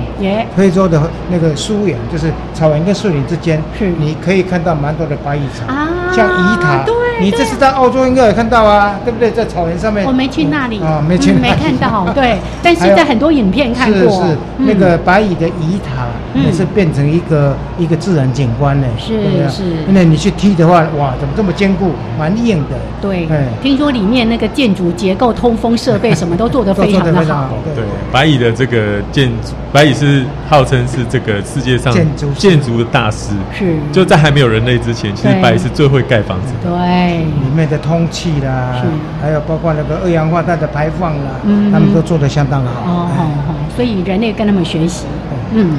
[0.55, 3.59] 非洲的那个疏远，就是草原跟树林之间，
[3.97, 5.65] 你可以看到蛮多的白蚁巢，
[6.13, 6.83] 像蚁塔。
[6.85, 9.29] 对，你这是在澳洲应该有看到啊，对不对？
[9.31, 10.05] 在草原上面。
[10.05, 12.07] 我没去那里啊，没去，没看到。
[12.15, 14.23] 对，但是在很多影片看过。
[14.23, 18.87] 是是，那个白蚁的蚁塔也是变成一个一个自然景观呢。
[18.97, 22.75] 是是，因为你去踢的话，哇，怎么这么坚固，蛮硬的。
[23.01, 23.27] 对，
[23.61, 27.49] 听说里面那个建筑结构、通风设备 什么都做得非常的好。
[27.75, 33.31] 对，白蚁的这个建筑，白蚁是号称是这个世界上建筑建筑的大师。
[33.53, 36.69] 是，就在还没有人类之前，其实白蚁是最会盖房子的。
[36.69, 38.75] 对，里面的通气啦，
[39.21, 42.69] 还有包括那个二氧化碳的排放啦，嗯他们都做得相当好。
[42.85, 43.55] 哦哦。
[43.75, 45.05] 所以人类跟他们学习，
[45.53, 45.77] 嗯，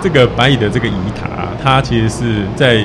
[0.00, 1.28] 这个白蚁的这个蚁塔，
[1.62, 2.82] 它其实是在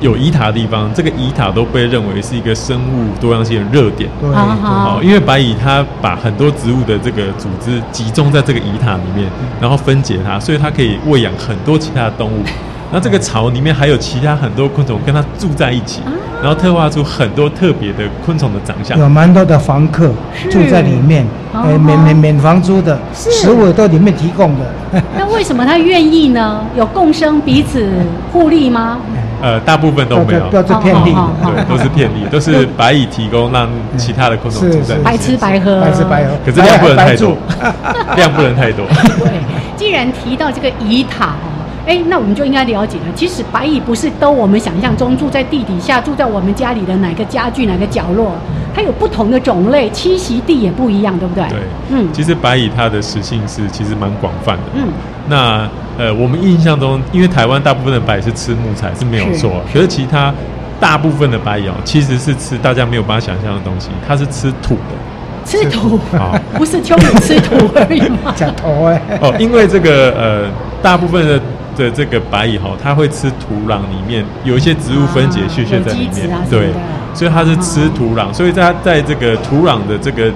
[0.00, 4.08] 有蚁塔的地方，这个蚁塔都被认为是一个生物多样性的热点。
[4.20, 9.28] 对，好，因为白蚁它把很多植物的这个组织集中在这个蚁塔里面，
[9.60, 12.42] 然后分解它，所以它可以喂养很多其他的动物。
[12.94, 16.00] 那这个巢里面还有其他很多昆虫跟它住在一起。
[16.40, 20.12] 然后特化出很多特别的昆虫的长相，有蛮多的房客
[20.50, 25.00] 住在里面，呃，免免免房租的，食物都里面提供的。
[25.16, 26.60] 那为什么他愿意呢？
[26.76, 27.88] 有共生彼此
[28.30, 28.98] 互利吗？
[29.40, 37.36] 呃，大部分都没有，都是骗利，对，都是骗利， 都是白蚁提供让其他的昆虫住在，白吃白喝，白吃白喝，可是量不能太多，
[38.16, 38.84] 量不能太多。
[39.18, 39.32] 对，
[39.78, 41.30] 既然提到这个蚁塔。
[41.86, 43.04] 哎，那我们就应该了解了。
[43.14, 48.32] 其实白蚁不是都我们想象中住在地底下，住在我们家里的哪个家具哪个角落，
[48.74, 51.44] 它有不同的种类，栖息地也不一样，对不对？
[51.48, 51.58] 对，
[51.90, 54.62] 嗯，其实白蚁它的食性是其实蛮广泛的。
[54.74, 54.88] 嗯，
[55.28, 55.68] 那
[55.98, 60.32] 呃，我们印象中，因为台湾大部分的白蚁是吃木材是没有错，可是其他
[60.80, 68.32] 大部分的白蚁哦，其实是吃大家没有办法想象的东西，它是吃土的，吃土啊， 不是蚯蚓吃土而已吗？
[68.34, 70.48] 讲头哎，哦，因为这个呃，
[70.82, 71.38] 大部分的。
[71.76, 76.68] 的这个白蚁哈，它会吃土壤里面有一些植物分解屑屑在里面，对，
[77.12, 80.32] 所以它是吃土壤，所以它在这个土壤的这个。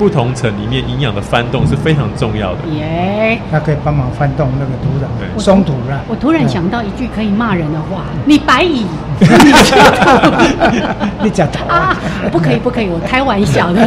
[0.00, 2.60] 不同层里面营养的翻动是非常重要的。
[2.74, 5.04] 耶，它可以帮忙翻动那个土壤，
[5.38, 6.00] 松土了。
[6.08, 8.86] 我突然想到一句可以骂人的话：你白蚁，
[11.22, 11.94] 你讲头啊！
[12.32, 13.86] 不可以，不可以，我开玩笑的。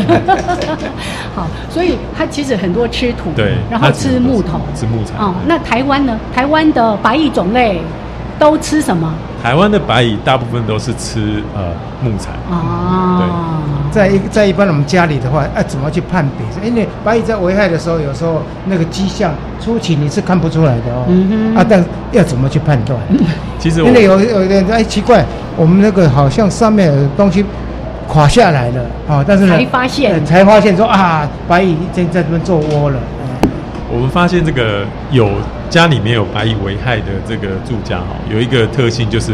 [1.33, 5.15] 好，所以它其实很多吃土，对，然后吃木头，吃木材。
[5.17, 6.19] 哦，那台湾呢？
[6.31, 7.81] 台湾的白蚁种类
[8.39, 9.13] 都吃什么？
[9.41, 11.63] 台湾的白蚁大部分都是吃呃
[12.01, 12.31] 木材。
[12.49, 13.63] 哦，对。
[13.91, 16.67] 在一在一般我们家里的话，哎，怎么去判别？
[16.69, 21.05] 因为白蚁在危害的时候，有时候那个迹象初期你是看不出来的哦。
[21.09, 22.99] 嗯啊，但要怎么去判断？
[23.59, 25.23] 其实因为有有点哎奇怪，
[25.55, 27.45] 我们那个好像上面有东西
[28.07, 32.97] 垮下来了啊，但是才发现才发现说啊，白蚁在在这边做窝了。
[33.93, 35.29] 我们发现这个有
[35.69, 39.33] 家里面有白蚁危害的这个住家哈，有一个特性就是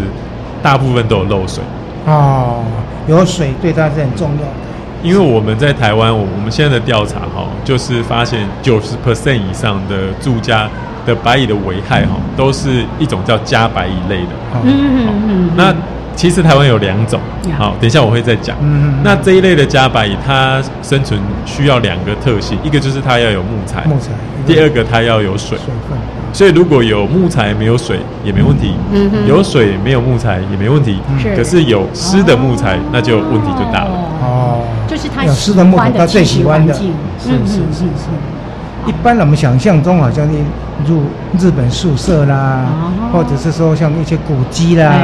[0.62, 1.64] 大部分都有漏水。
[2.06, 2.64] 哦，
[3.08, 4.54] 有水对它是很重要的。
[5.02, 10.68] 因为我们在台湾，我我们现在的调查哈，就是发现九十 percent 以上的住家
[11.06, 14.32] 的白蚁的危害哈，都是一种叫家白蚁类的。
[14.66, 15.50] 嗯嗯嗯。
[15.56, 15.74] 那
[16.20, 17.18] 其实台湾有两种，
[17.58, 18.58] 好，等一下我会再讲。
[18.60, 18.94] 嗯嗯。
[19.06, 24.10] 那这一类的加白蚁，它生存需要两个特性，一个就是它要有木材，木材；
[24.46, 25.58] 第二个它要有水。
[25.60, 25.98] 水分。
[26.34, 31.00] 所以如果有木材没有水也没问题，嗯有水没有木材也没问题。
[31.38, 33.92] 可是有湿的木材，那就问题就大了。
[34.22, 36.74] 哦，就是它有湿的木材，他最喜欢的。
[36.74, 36.82] 是
[37.24, 38.12] 是是是。
[38.86, 40.40] 一般我们想象中好像你
[40.88, 41.04] 入
[41.38, 42.66] 日本宿舍啦，
[43.14, 45.04] 或者是说像一些古迹啦，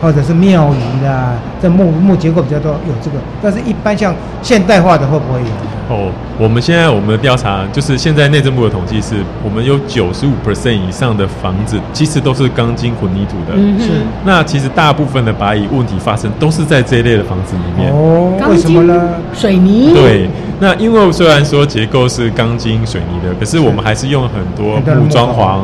[0.00, 3.18] 或者是庙宇啦，这木木结构比较多，有这个。
[3.42, 5.46] 但是一般像现代化的会不会有？
[5.90, 13.54] 哦，我们现在我们的调查就是现在内政部的统计是，我们有九十五 percent 以上的房子其实都是钢筋混凝土的。
[13.56, 13.88] 嗯是。
[14.24, 17.92] 那其实大部分的白蚁问题发生都是在这一类的房子里面。
[17.92, 19.08] 哦，为什么呢？
[19.34, 19.92] 水泥。
[19.92, 20.30] 对，
[20.60, 25.62] 那因为虽然说结构是钢筋水泥的，可是我们还是用很多木装潢、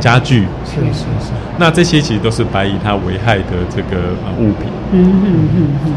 [0.00, 0.46] 家具。
[0.64, 1.30] 是是是。
[1.58, 3.98] 那这些其实都是白蚁它危害的这个
[4.38, 4.66] 物品。
[4.92, 5.92] 嗯嗯嗯嗯。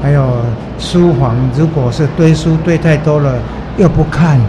[0.00, 0.30] 还有
[0.78, 3.18] 书房，如果是堆书堆太多。
[3.18, 3.34] 了
[3.78, 4.40] 又不看，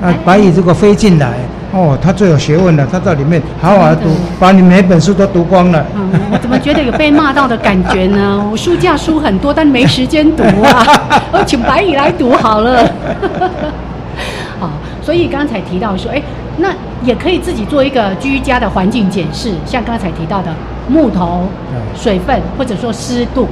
[0.00, 1.34] 那白蚁如果飞进来，
[1.72, 5.84] 哦，他最有学问了，他在里面好好读，把你每本书都读光了。
[6.30, 8.44] 我怎么觉得有被骂到的感觉呢？
[8.50, 10.86] 我书架书很多，但没时间读啊。
[11.32, 12.88] 我 请白蚁来读好了。
[15.02, 16.20] 所以刚才提到说，哎，
[16.58, 16.68] 那
[17.04, 20.52] 也可以自己做一个居家的环境检视，像刚才提到的
[20.88, 21.48] 木头、
[21.94, 23.46] 水分或者说湿度。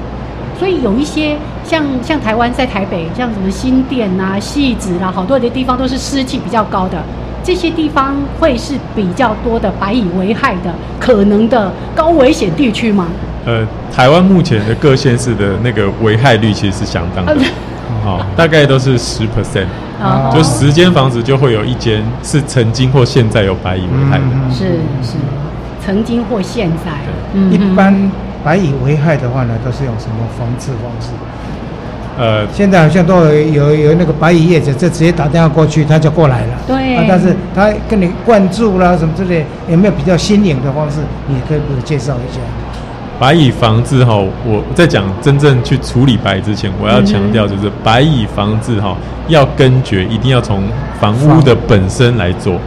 [0.58, 7.02] 所以有一些像像台湾在台北，像什么新店啊、戏子啦，好多的地方都是湿气比较高的，
[7.42, 13.06] 这些地方会是比较多的白蚁危害的可能的高危险地区吗？
[13.46, 17.36] 呃，台湾目前的各县市的那个危害率其实是相当的，
[18.04, 19.66] 好，大概都是十 percent，
[20.32, 24.64] 就十间房子就会有一间是曾经或现在有白蚁危害的，是
[25.02, 25.16] 是，
[25.84, 26.92] 曾经或现在，
[27.50, 28.10] 一般。
[28.44, 31.08] 白蚁危害的话呢，都是用什么防治方式？
[32.18, 36.54] 呃，现在好像都有有有那个白蚁业者，就直接打电话过去，他就过来了。
[36.66, 36.96] 对。
[36.96, 40.98] 啊，但是他跟你灌注啦什么之类，有没有比较新颖的方式？
[41.26, 42.40] 你可以给我介绍一下。
[43.24, 44.14] 白蚁防治哈，
[44.44, 48.94] 我在讲真正去处理白蚁之前，我要强调就是白蚁防治哈，
[49.28, 50.62] 要根绝，一定要从
[51.00, 52.58] 房屋的本身来做。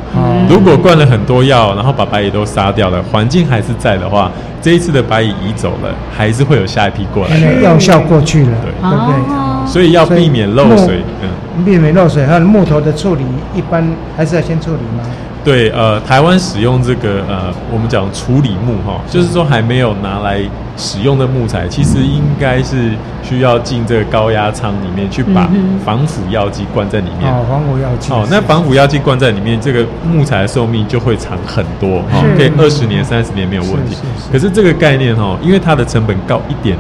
[0.50, 7.38] 如果灌了很多药，然后把白蚁都杀掉了，环境还是在的话，这一次的白蚁移走了，还是会有下一批过来。
[7.62, 9.68] 药效过去了，对对不对？
[9.72, 12.26] 所以要避免漏水，嗯，避免漏水。
[12.26, 15.04] 还有木头的处理，一般还是要先处理吗？
[15.48, 20.42] 对，呃，台湾使用这个呃，我们讲处理木哈，就是说还没有拿来
[20.76, 22.92] 使用的木材，其实应该是
[23.24, 25.50] 需要进这个高压舱里面去把
[25.86, 27.32] 防腐药剂灌在里面。
[27.32, 28.12] 哦，防腐药剂。
[28.12, 33.96] 哦，那防腐药剂灌在里面，这个木材的寿命就会长很多哈，可以二十年、三十年没有问题。
[34.30, 36.78] 可是这个概念哈，因为它的成本高一点，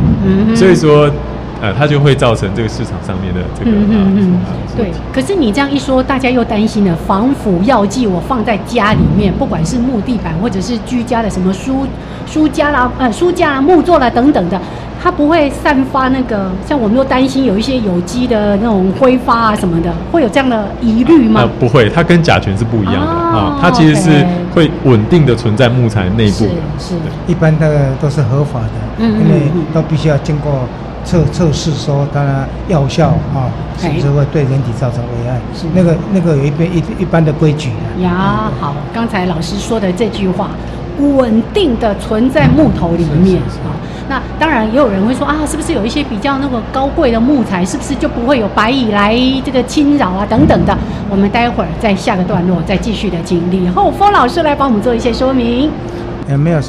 [0.53, 1.09] 所以说。
[1.61, 4.39] 呃，它就会造成这个市场上面的这个嗯嗯嗯，
[4.75, 4.91] 对。
[5.11, 6.95] 可是你这样一说，大家又担心了。
[7.07, 11.85] 防腐药剂我放在家里面，不管是木地板或者是居家的什么书
[12.25, 14.59] 书架啦、呃书架啦、木座啦等等的，
[15.01, 21.47] 它不会散发那个，像我们又担心有一些有机的那种挥发啊什么的，会有这样的疑虑吗？
[21.59, 26.45] 不会，它跟甲醛是不一样的啊，它其实是会稳定的存在木材内部。
[26.77, 26.95] 是是，
[27.25, 29.41] 一般的都是合法的，嗯因为
[29.73, 30.51] 都必须要经过。
[31.07, 33.47] 测测试说它药效啊，
[33.79, 35.39] 是不是会对人体造成危害？
[35.55, 37.69] 是那个那个有一边一一般的规矩
[38.01, 38.51] 呀。
[38.59, 40.49] 好，刚才老师说的这句话，
[40.99, 43.71] 稳定的存在木头里面啊。
[44.09, 50.77] 那当然也有人会说啊，是不是有一些比较那个高贵的木材，是不是就不会有白蚁来这个侵扰啊等等的？
[51.09, 55.71] 我们待会儿在下个段落再继续的请李厚峰老师来帮我们做一些说明。
[56.29, 56.59] 有没有？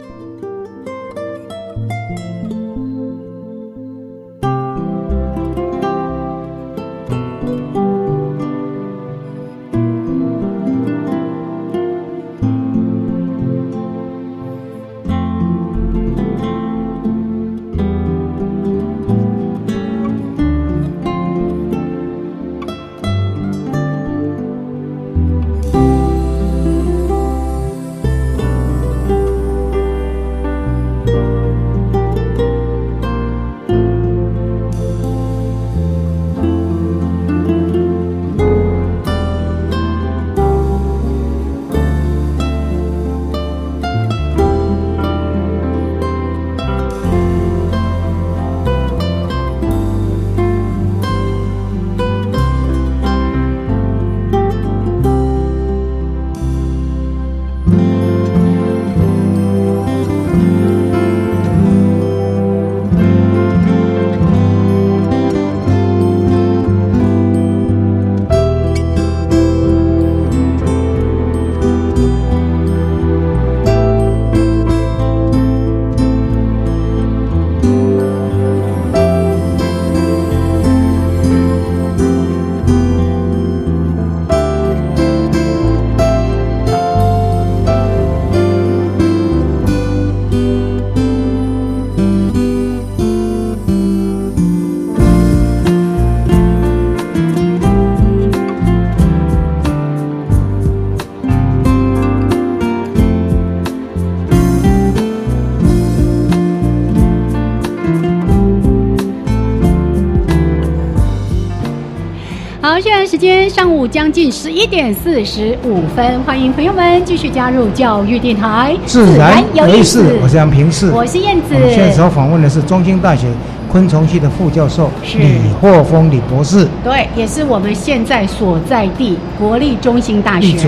[113.91, 118.77] 将近十一点四十五分，欢迎朋友们继续加入教育电台。
[118.85, 121.55] 自然有意思，我是杨平世，我是燕子。
[121.71, 123.27] 现在所访问的是中兴大学
[123.71, 126.69] 昆虫系的副教授李霍峰李博士。
[126.85, 130.59] 对，也是我们现在所在地国立中兴大学。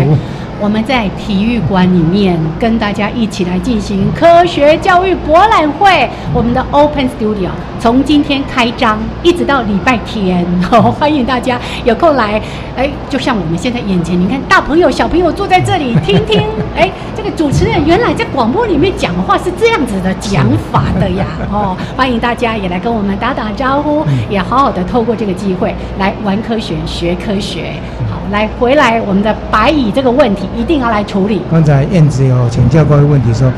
[0.62, 6.08] 我们在体育馆里面跟大家一起来进行科学教育博览会。
[6.34, 7.48] 我们的 Open Studio
[7.80, 10.46] 从今天开张一直到礼拜天，
[11.00, 12.40] 欢迎大家有空来。
[12.76, 16.42] 哎，就像我们现在眼前，你看大朋友小朋友坐在这里听听。
[16.76, 21.24] 哎，这个主持人原来在广播里面讲话是这样子的讲法的呀。
[21.50, 27.72] 哦，欢迎大家也来跟我们打打招呼，也好好的透过这个机会来玩科学、学科学。
[28.10, 30.46] 好，来回来我们的白蚁这个问题。
[30.54, 31.40] 一定要来处理。
[31.50, 33.50] 刚才燕子有请教过一个问题，说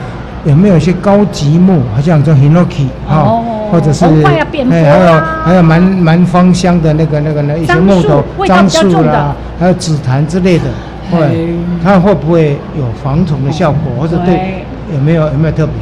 [0.44, 3.41] 有没有一些高级木，好像叫 hinoki 啊，
[3.72, 4.44] 或者是哎，
[4.84, 10.64] 还有还有蛮蛮芳香的那个那个那一些木头，樟树啦，还有紫檀之类的，
[11.10, 14.62] 会它会不会有防虫的效果，或者对
[14.92, 15.72] 有没有有没有特别？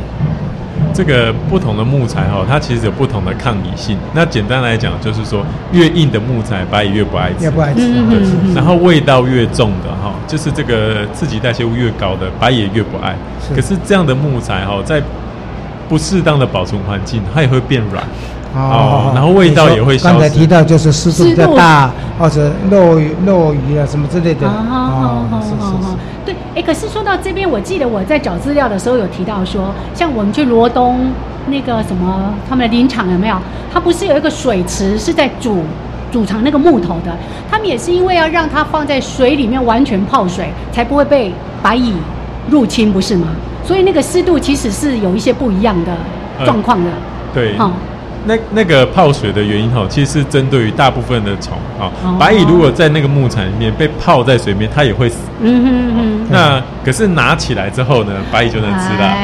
[0.94, 3.96] 这个不同的木材哈，它其实有不同的抗蚁性。
[4.14, 7.82] 那简单来讲，就是说越硬的木材，白蚁越不爱吃，越不爱吃。
[8.54, 13.16] 然后味道越重的哈，就是这个刺激代谢物越高的，白蚁越不爱。
[13.54, 15.02] 可是这样的木材哈，在
[15.90, 18.02] 不适当的保存环境，它也会变软。
[18.54, 19.98] 哦，然后味道也会。
[19.98, 24.46] 刚才提到就是湿度比较大，或者漏雨落雨啊什么之类的。
[24.46, 25.96] 哦，是是是。
[26.24, 31.10] 对，哎，可是说到这边，我记得我在找资料的时候有提到说，像我们去罗东
[31.48, 33.36] 那个什么他们的林场有没有？
[33.72, 35.64] 它不是有一个水池是在煮
[36.12, 37.12] 煮藏那个木头的？
[37.50, 41.94] 他们也是因为要让它放在水里面完全泡水，才不会被白蚁
[42.48, 43.28] 入侵，不是吗？
[43.64, 45.96] 所以那个湿度其实是有一些不一样的
[46.44, 46.90] 状况的。
[47.34, 47.56] 对。
[47.58, 47.72] 哦。
[48.26, 51.90] 那那个泡水的原因哈，其实是针对于大部分的虫啊。
[52.18, 55.20] 白蚁如果在那个木材里面被泡在水面，它也会死。
[55.40, 56.26] 嗯哼哼。
[56.30, 59.14] 那可是拿起来之后呢，白蚁就能吃了。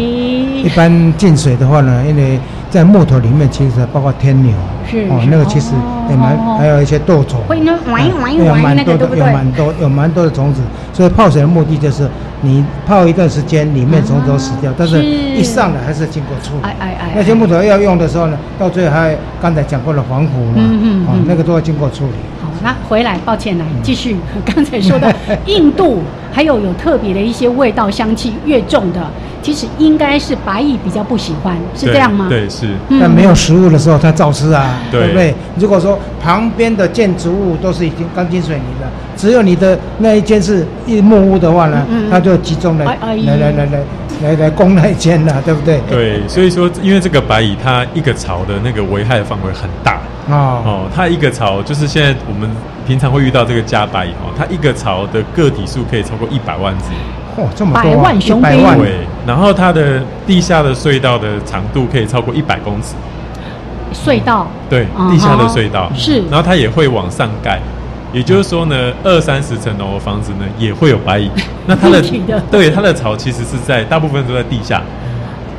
[0.64, 2.40] 一般进水的话呢，因为
[2.76, 4.52] 在木头里面，其实包括天牛，
[4.86, 5.72] 是哦，那个其实
[6.10, 10.60] 也蛮，还有一些豆虫，会呢，玩一玩一玩那个，有蛮多，有蛮多的虫子。
[10.92, 12.06] 所以泡水的目的就是，
[12.42, 16.64] 你泡一段时间，里面虫子都死掉，但是一上来还是经过处理。
[16.64, 22.12] 哎哎哎，那些木头要用的时候呢，到最后还刚才讲过了防腐嘛，嗯嗯，哦，那个都要经过处理。
[22.42, 25.10] 好，那回来，抱歉来继续刚才说的
[25.46, 29.00] 印度，还有有特别的一些味道香气越重的。
[29.42, 32.26] 其实应该是白蚁比较不喜欢，是这样吗？
[32.28, 32.68] 对，是。
[33.00, 35.34] 但没有食物的时候，它照吃啊，对不对？
[35.56, 43.80] 如果说旁边的建筑物都是已经钢筋水泥的，只有你的那一间是一木屋的话呢，它就集中来来来来来
[44.22, 45.80] 来来攻那一间了，对不对？
[45.88, 52.50] 对，所以说，因为这个白蚁它一个巢的那个危害范围很大哦哦，它一个巢就是现在我们
[52.86, 56.86] 平常会遇到这个家白蚁哦，它一个巢的个体数可以超过一百万只。
[57.36, 62.94] 哦，这么多，百万雄兵，对，然后它的地下的隧道的长度可以超过一百公尺，
[63.92, 65.90] 隧道，对，地下的隧道。
[65.94, 67.60] 是，然后它也会往上盖，
[68.12, 71.30] 也就是说呢，二三十层楼的房子呢也会有白蚁，
[71.66, 72.02] 那它的
[72.50, 74.82] 对它的巢其实是在大部分都在地下。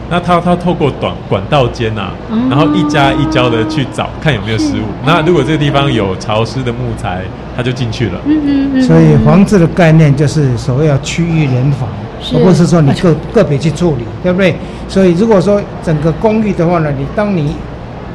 [0.10, 2.12] 那他他透过短管道间呐，
[2.50, 4.84] 然后一家一家的去找看有没有食物。
[5.06, 7.24] 那如果这个地方有潮湿的木材，
[7.56, 8.20] 他就进去了。
[8.26, 8.82] 嗯嗯嗯。
[8.82, 11.90] 所以房子的概念就是所谓要区域联防，
[12.34, 14.56] 而不是说你个个别去处理，对不对？
[14.88, 17.56] 所以如果说整个公寓的话呢，你当你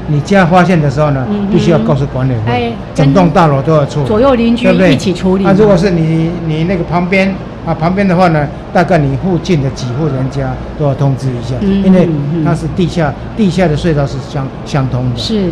[0.08, 5.44] 你家发现的时候呢，必须要告诉管理会，整栋大楼都要处理，左右邻居一起处理。
[5.44, 7.34] 那如果是你你那个旁边。
[7.64, 12.08] 啊，旁边的话呢，大概你附近的几户人家都要通知一下，因为
[12.44, 15.16] 它是地下，地下的隧道是相相通的。
[15.16, 15.48] 是。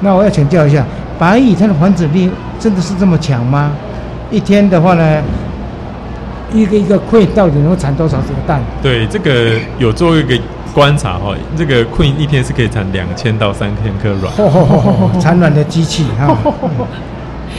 [0.00, 0.84] 那我要请教一下，
[1.18, 3.72] 白蚁它的繁殖力真的是这么强吗？
[4.30, 5.20] 一天的话呢，
[6.52, 8.60] 一个一个 queen 到底能够产多少这个蛋？
[8.80, 10.38] 对，这个有做一个
[10.72, 15.20] 观察哈，这个 queen 一天是可以产两千到三千颗卵。
[15.20, 16.36] 产卵的机器哈。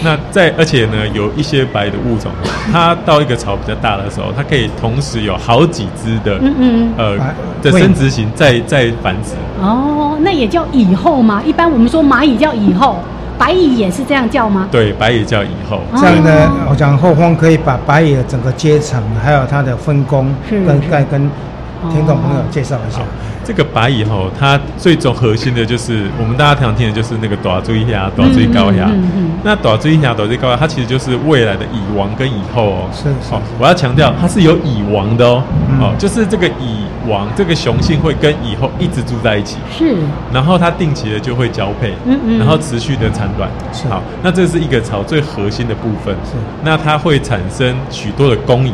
[0.03, 2.31] 那在，而且呢，有一些白的物种，
[2.71, 7.17] 它到一个巢比较大的时候，它可以同时有好几只的，嗯嗯，呃，
[7.61, 9.33] 的生殖型在在繁殖。
[9.61, 11.41] 哦，那也叫蚁后吗？
[11.45, 12.99] 一般我们说蚂蚁叫蚁后，
[13.37, 14.67] 白蚁也是这样叫吗？
[14.71, 15.81] 对，白蚁叫蚁后。
[15.95, 21.29] 这样呢，我想后方可以把白蚁的整个阶层，还有它的分工，跟再跟
[21.91, 23.01] 听众朋友介绍一下。
[23.51, 28.89] 这个白蚁吼，它最终核心的就是我们大家常听的就是那个短锥牙、短锥高虾。
[29.43, 32.89] 那短锥牙、短锥高牙，它其实就是未来的蚁王跟蚁后哦。
[32.93, 33.35] 是是。
[33.59, 35.43] 我要强调，它是有蚁王的哦。
[35.81, 39.57] 哦，就是这个蚁王，这个雄性会跟蚁后一直住在一起。
[39.69, 39.97] 是。
[40.33, 42.39] 然后它定期的就会交配，嗯嗯。
[42.39, 43.49] 然后持续的产卵。
[43.73, 43.85] 是。
[43.89, 46.15] 好，那这是一个巢最核心的部分。
[46.23, 46.37] 是。
[46.63, 48.71] 那它会产生许多的工蚁。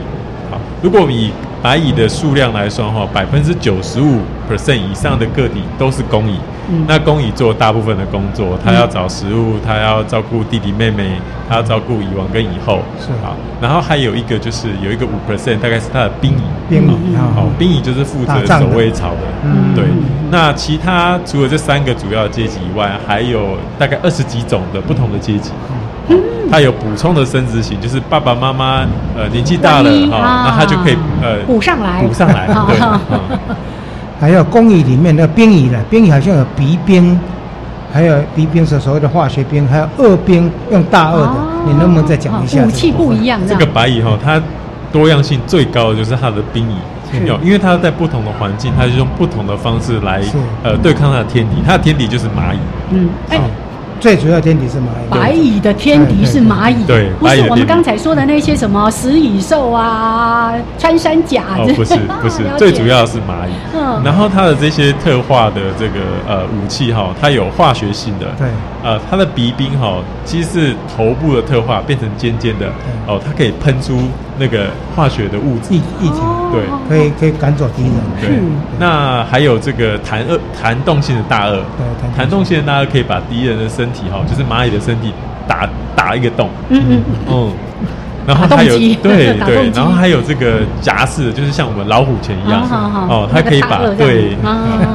[0.77, 4.19] 好，如果以白蚁的数量来说，哈，百分之九十五
[4.49, 6.37] percent 以上的个体都是公蚁。
[6.85, 11.13] 那工蚁做大部分的工作，它要找食物，它要照顾弟弟妹妹，
[11.47, 13.11] 它要照顾蚁王跟蚁后，是。
[13.25, 13.33] 啊。
[13.61, 19.85] 然后还有一个就是有一个五 percent，大概是它的兵蚁，兵蚁哦，兵蚁就是负责守卫巢的，嗯，对。
[20.29, 25.51] 那其他除了这三个主要阶级以外，还有大概二十几种的不同的阶级。
[26.49, 28.85] 他有补充的生殖型，就是爸爸妈妈
[29.17, 32.47] 呃年纪大了哈，那他就可以呃补上来，补上来。
[32.67, 33.37] 对，
[34.19, 37.19] 还有工蚁里面那个冰蚁的冰蚁好像有鼻冰，
[37.91, 41.33] 还有鼻冰是所谓的化学冰，还有二冰用大二的，
[41.65, 42.63] 你能不能再讲一下？
[42.63, 43.39] 武器不一样。
[43.45, 44.41] 这个白蚁哈，它
[44.91, 50.21] 多样性最高的就是它的冰蚁，有因为它在不同的环境，它就用不同的方式来
[50.63, 52.57] 呃对抗它的天敌，它的天敌就是蚂蚁。
[52.91, 53.37] 嗯，哎。
[53.99, 63.51] 最主要天敌是蚂蚁，白蚁的天敌是蚂蚁，对，不是我们刚才说的那些什么食蚁兽啊、穿山甲，哦，不是不是， 最主要是蚂蚁。
[63.73, 68.47] 嗯，然后它的这些特化的这个呃武器哈，它有化学性的，对，
[68.83, 72.67] 呃，它的鼻冰哈，其实是头部的特化变成尖尖的，
[73.07, 73.97] 哦，它可以喷出
[74.37, 76.21] 那个化学的物质液液体，
[76.51, 77.93] 对，可以可以赶走敌人。
[78.21, 78.29] 对，
[78.77, 82.57] 那还有这个弹二弹动性的大颚，对，弹动性。
[82.57, 85.13] 的大颚可以把敌人的身身体哈，就是蚂蚁的身体
[85.47, 85.65] 打
[85.95, 87.51] 打一个洞，嗯嗯嗯，
[88.27, 92.61] 然后还有对对，然后还有这个夹式，就是像我们老虎钳一样，
[93.09, 94.35] 哦，它可以把对，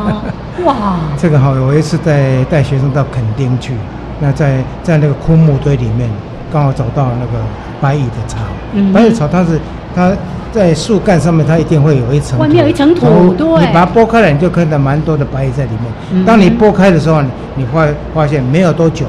[0.65, 3.73] 哇，这个好，我一次带带学生到垦丁去，
[4.21, 6.11] 那在在那个枯木堆里面，
[6.53, 7.43] 刚好找到那个
[7.81, 8.39] 白蚁的巢，
[8.75, 9.59] 嗯白蚁巢它是
[9.95, 10.13] 它。
[10.53, 13.47] 在树干上面，它一定会有一层，外面有一层土，对。
[13.67, 16.27] 你把它剥开了，你就看到蛮多的白蚁在里面。
[16.27, 17.23] 当你剥开的时候，
[17.55, 19.07] 你会发现没有多久，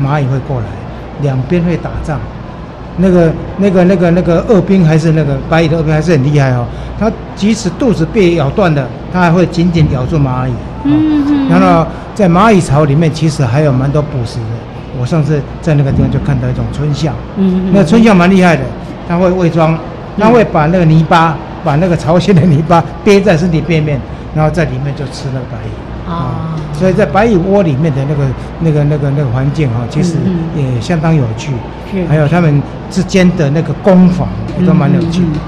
[0.00, 0.66] 蚂蚁会过来，
[1.20, 2.20] 两边会打仗。
[2.98, 6.64] 那个、那个、那个、那个恶兵还是那个白蚁的恶兵还是很厉害哦。
[6.96, 10.52] 它即使肚子被咬断了，它还会紧紧咬住蚂蚁。
[10.84, 11.48] 嗯嗯。
[11.50, 14.44] 然后在蚂蚁巢里面，其实还有蛮多捕食的。
[14.98, 18.62] 我上次在那个地方就看到一种春象，嗯嗯，那春象蛮厉害的，
[19.08, 19.76] 它会伪装。
[20.20, 24.00] 它会把那个泥巴，把那个朝鲜的泥巴憋在身体背面，
[24.34, 26.56] 然后在里面就吃那个白蚁啊。
[26.72, 28.24] 所以在白蚁窝里面的那个、
[28.58, 30.16] 那个、那个、那个环境哈，其实
[30.56, 31.52] 也相当有趣。
[32.08, 32.60] 还有他们
[32.90, 34.26] 之间的那个攻防
[34.58, 35.38] 也都蛮有趣的。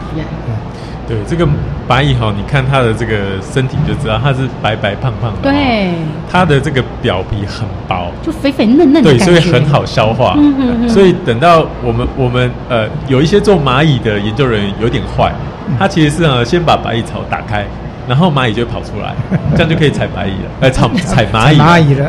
[1.08, 1.44] 对这个
[1.90, 5.38] 白蚁哈，你看它的这个身体就知道它是白白胖胖的。
[5.42, 5.90] 对，
[6.30, 9.10] 它的这个表皮很薄，就肥肥嫩嫩的。
[9.10, 10.34] 对，所以很好消化。
[10.36, 10.88] 嗯嗯嗯。
[10.88, 15.32] 所以等到我们我们呃有一些做蚂蚁的研究人员有点坏，
[15.80, 17.66] 他其实是呢先把白蚁巢打开，
[18.06, 19.12] 然后蚂蚁就跑出来，
[19.56, 21.58] 这样就可以采白蚁了，哎，采采蚂蚁。
[21.58, 22.08] 蚂蚁了。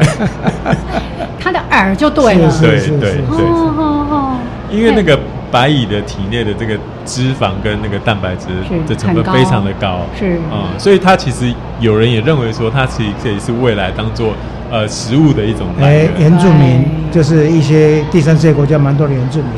[1.41, 2.51] 它 的饵就对了。
[2.61, 3.11] 对对对。
[3.31, 4.37] 哦哦哦。
[4.69, 5.19] 因为那个。
[5.51, 8.47] 白蚁的体内的这个脂肪跟那个蛋白质
[8.87, 14.33] 的成分非常的高，是啊，所以它其实有人也认为说，它其实可以是未来当做
[14.71, 16.11] 呃食物的一种来源。
[16.17, 19.49] 原住民就是一些第三世界国家蛮多的原住民。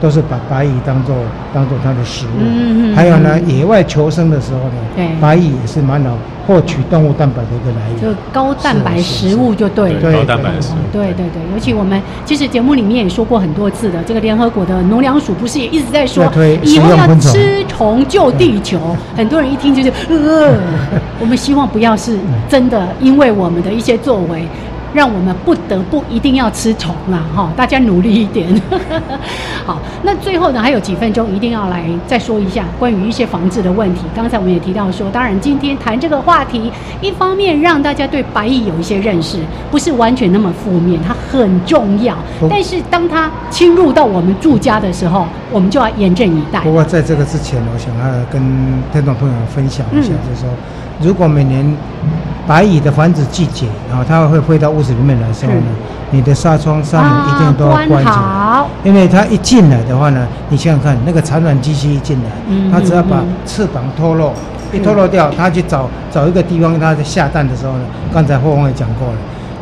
[0.00, 1.14] 都是把白蚁当做
[1.52, 6.10] 当做它的食物，嗯嗯还有呢，野外求生的时候呢，白蚁也是蛮好
[6.46, 10.72] 获取动物蛋白的一个来源，就高蛋白食物就对了，高蛋白食。
[10.72, 16.24] 物，对对对，尤其我们其实节目里面也说过很多次的，这个联合国的农粮署不是也一直在说，
[16.62, 18.78] 以后要吃虫救地球，
[19.16, 20.54] 很多人一听就是呃，
[21.20, 22.16] 我们希望不要是
[22.48, 24.46] 真的，因为我们的一些作为。
[24.94, 28.48] 让我们不得不一定要吃虫了哈，大家努力一点。
[29.66, 34.02] 好，那最后呢，还有几分钟，一定要来再说一下关于一些防治的问题。
[34.14, 39.38] 刚才我们也提到说，当然今天谈这个话题，一方面让大家对白蚁有一些认识，
[39.70, 42.16] 不是完全那么负面，它很重要。
[42.48, 46.60] 但是当它侵入到我们住家的时候，我们就要严阵以待。
[46.60, 48.42] 不过在这个之前，我想要跟
[48.92, 50.48] 听众朋友分享一下，就是说，
[51.00, 51.76] 如果每年。
[52.48, 55.66] 白蚁的繁殖季节，然后它会飞到屋子里面来的时候呢，
[56.10, 62.30] 你的纱窗上面一定都要关好，因为它一进来的话呢，你想想看，那个产卵机器一进来，
[62.72, 64.32] 它只要把翅膀脱落，
[64.72, 67.80] 一脱落掉，它去找找一个地方，它在下蛋的时候呢，
[68.10, 69.14] 刚才霍峰也讲过了。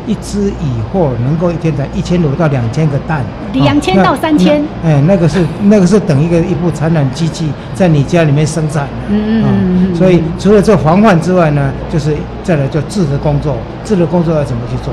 [0.07, 4.62] 一只蚁货能够一天产一千五到两千个蛋，两千到三千。
[4.84, 8.90] 哎，那个是那个是等一个一部产卵机器在你家里面生产的。
[9.09, 9.94] 嗯嗯嗯。
[9.94, 13.57] 所以除了这防范之外呢，就是再来做治的工作。
[13.84, 14.92] 治的工作要怎么去做？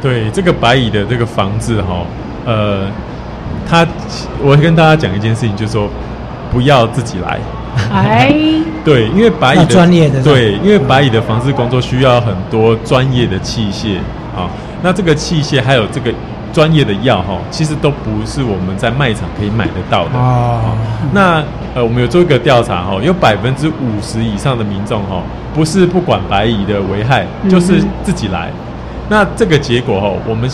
[0.00, 2.06] 对这个白蚁的这个防治哈，
[2.46, 2.86] 呃，
[3.68, 3.86] 它
[4.40, 5.88] 我跟大家讲一件事情，就是说
[6.52, 7.38] 不要自己来。
[7.92, 8.34] 哎。
[8.84, 13.98] 对，因为白蚁的专业的对，因为白蚁的防治工作需要很多专业的器械。
[14.34, 14.48] 啊，
[14.82, 16.12] 那这个器械还有这个
[16.52, 20.76] 专业的药哈，其实都不是我们在卖场可以买得到的啊。
[21.12, 21.42] 那
[21.74, 25.22] 呃，我们有做一个调查哈，有百分之五十以上的民众哈，
[25.54, 28.50] 不是不管白蚁的危害，就是自己来。
[29.10, 30.48] 那这个结果哈，我们。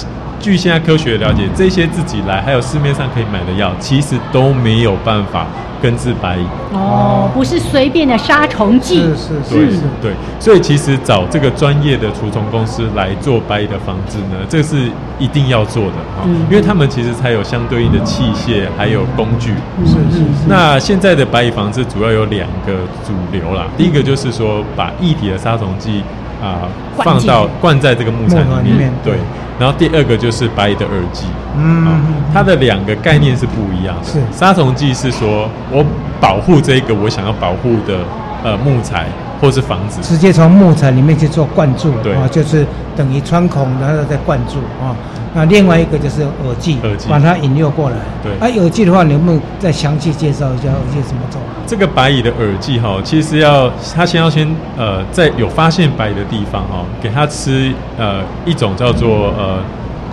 [0.45, 5.47] 据现在科学了解，这些自己来还有市面上可以买的药，其实都没有办法
[5.81, 6.45] 根治白蚁。
[6.75, 9.01] 哦，不是随便的杀虫剂。
[9.01, 9.81] 是是是是。
[10.03, 14.77] 对，所以其实找这个专业的除虫公司来做白蚁的防治呢，这是
[15.19, 19.55] 一定要做的啊，因为他们其实才有相对应的器械还有工具。
[19.87, 20.23] 是是。
[20.47, 26.03] 那现在的白蚁防治主要有两个主流啦，第一个就是说把异体的杀虫剂
[26.43, 26.69] 啊
[26.99, 29.15] 放到灌在这个木材里面，对。
[29.59, 31.27] 然后第二个就是白蚁的耳剂，
[31.57, 32.03] 嗯，
[32.33, 34.05] 它的两个概念是不一样的。
[34.05, 34.21] 是。
[34.33, 35.85] 杀虫剂是说我
[36.21, 37.99] 保护这个我想要保护的
[38.43, 39.07] 呃木材
[39.41, 42.15] 或是房子，直接从木材里面去做灌注，对。
[42.15, 44.97] 啊，就是等于穿孔然后再灌注啊。
[45.35, 47.97] 那另外一个就是耳机，耳机把它引诱过来。
[48.23, 51.41] 对，啊，耳机的话，能不能再详细介绍一下耳机怎么做？
[51.67, 59.59] 这个白蚁的耳机哈，其实要它先要先呃，在有发现白蚁的地方哈，给它吃呃一种叫做呃。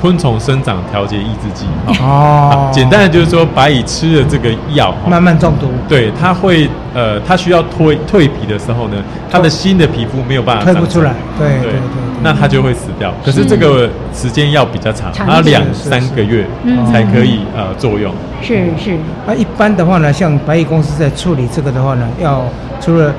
[0.02, 1.66] 昆虫生长调节抑制剂
[2.02, 5.68] 哦， 简单的就是说，白蚁吃了这个药，慢慢中毒。
[5.88, 8.98] 对，它会呃，它需要蜕蜕皮的时候呢，
[9.30, 11.80] 它的新的皮肤没有办法蜕不出来，对对对，
[12.24, 13.14] 那它就会死掉。
[13.24, 16.48] 可是这个时间要比较长，要两三个月
[16.92, 18.12] 才可以呃作用。
[18.42, 18.94] 是是。
[19.28, 22.44] 啊，一般的话呢，像白蚁公司在处理这个的话呢，要
[22.80, 23.14] 除了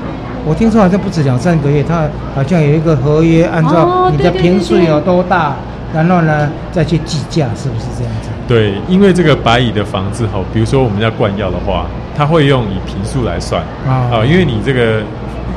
[0.45, 2.03] 我听说好像不止两三个月，它
[2.35, 5.55] 好像有一个合约，按照你的平数有多大。
[5.93, 8.29] 然后呢，再去计价，是不是这样子？
[8.47, 11.85] 对，因为这个白蚁的房子哈，比如说我们要灌药的话，
[12.17, 15.01] 它会用以平数来算啊，因为你这个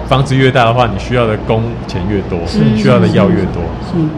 [0.06, 2.38] 房子越大的话，你需要的工钱越多，
[2.76, 3.62] 需要的药越多。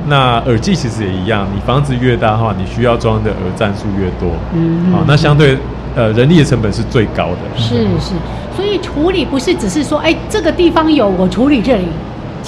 [0.06, 4.28] 那耳机其实也一样，你房子越大的话，你需要装的耳站数越多。
[4.54, 5.56] 嗯，好，那相对
[5.94, 7.56] 呃人力的成本是最高的。
[7.56, 8.12] 是是，
[8.56, 11.86] 所以处理不是只是说，哎，这个地方有我处理这里。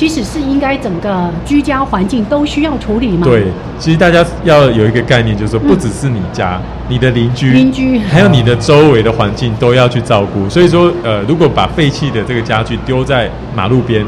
[0.01, 3.26] 其实是应该整个居家环境都需要处理吗？
[3.26, 3.48] 对，
[3.78, 10.48] 其实大家要有一个概念，就是说，不只是你家、你的邻居、邻居，还有你的周围的环境都要去照顾。
[10.48, 14.03] 所以说，呃，如果把废弃的这个家具丢在马路边，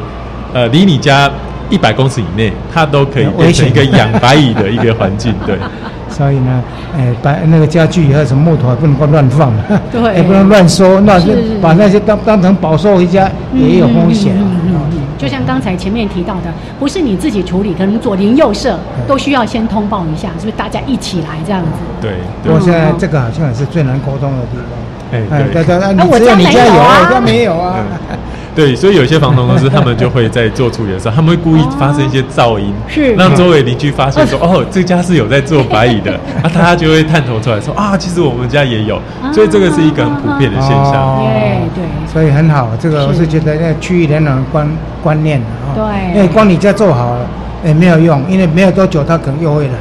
[0.54, 1.30] 呃，离你家
[1.68, 5.34] 一百公尺以内，它都可以变成一个养白蚁的一个环境。
[5.46, 5.58] 对。
[6.08, 6.62] 所以呢，
[6.96, 9.52] 哎，把那个家具还有什么木头不能够乱放，
[9.90, 14.34] 对， 也不能乱收，那就把那些当当成宝收回家也有风险。
[14.36, 14.61] 嗯嗯嗯，
[15.22, 20.52] 就像刚才前面提到的，不是你自己处理，可能左邻右舍都需要先通报一下，是不是？
[20.56, 21.68] 大家一起来这样子。
[22.00, 22.14] 对。
[22.42, 24.66] 不过现在这个好像也是最难沟通的地方。
[25.12, 25.62] 哎，对。
[25.62, 27.76] 对对，你只有你家有，我家没有啊。
[28.54, 39.00] 对，所以有些房东公司他们就会在做处理的时候，他们会故意发生一些噪音，是让周围邻居发现说，哦，这家是有在做白蚁的，那他就会探头出来说，啊，其实我们家也有，
[39.32, 41.18] 所以这个是一个很普遍的现象。
[41.22, 44.68] 对对，所以很好，这个我是觉得那区域联网观
[45.02, 47.26] 观念啊，对，因为光你家做好了
[47.64, 49.74] 也没有用，因为没有多久他可能又会来，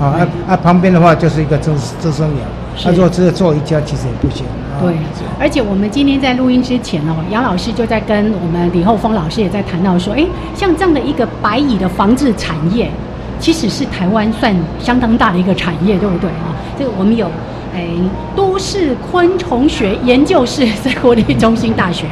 [0.00, 2.38] 啊啊啊，旁边的话就是一个滋滋生源，
[2.82, 4.44] 他说只有做一家其实也不行。
[4.80, 4.92] 对，
[5.38, 12.90] 而且我们今天在录音之前哦，杨老师就在跟我们李厚峰老师也在谈到说，哎，像这样的一个白蚁的防治产业，
[13.38, 16.50] 其实是台湾算相当大的一个产业，对不对啊？
[16.76, 17.30] 这个我们有
[17.72, 17.86] 哎
[18.34, 22.06] 都市昆虫学研究室在国立中心大学，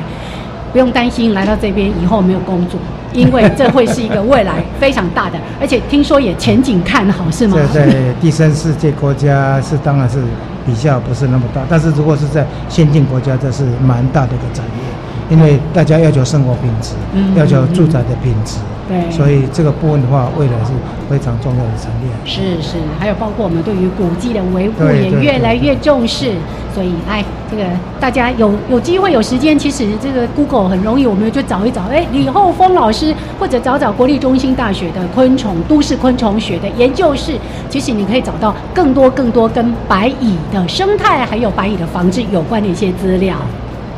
[0.72, 2.78] 不用担心来到这边以后没有工作，
[3.12, 7.58] 因为这会是一个未来非常大的，而且听说也前景看好，是吗？
[7.72, 10.22] 对对第三世界国家是当然是。
[10.64, 14.82] 比较不是那么大，但是如果是在先进国家，这是蛮大的一个产业，
[15.30, 16.94] 因为大家要求生活品质，
[17.38, 18.58] 要求住宅的品质。
[18.88, 20.72] 对，所以这个部分的话，未来是
[21.08, 22.08] 非常重要的产业。
[22.24, 26.32] 是是，还有包括我们对于古迹的维护也越来越重视。
[26.74, 27.64] 所以，哎，这个
[28.00, 37.34] 大家有有机会有时间，其实这个 Google 很容易，我们就找一找，哎，李厚峰老师，或者找找国立中心大学的昆虫都市昆虫学的研究室，
[37.68, 43.36] 其实你可以找到更多更多跟白蚁的生态还有白蚁的防治有关的一些资料。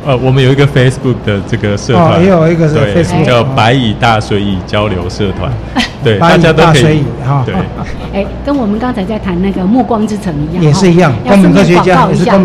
[0.05, 5.51] 呃，我们有一个 Facebook 的这个社团，也有一个是 Facebook 叫白蚁大水蚁交流社团，
[6.03, 7.43] 对，大家都可以哈。
[7.43, 7.55] 对，
[8.13, 12.37] 哎，跟我们刚才在谈那个暮光之城一样，也是一样，要顺便广告一下，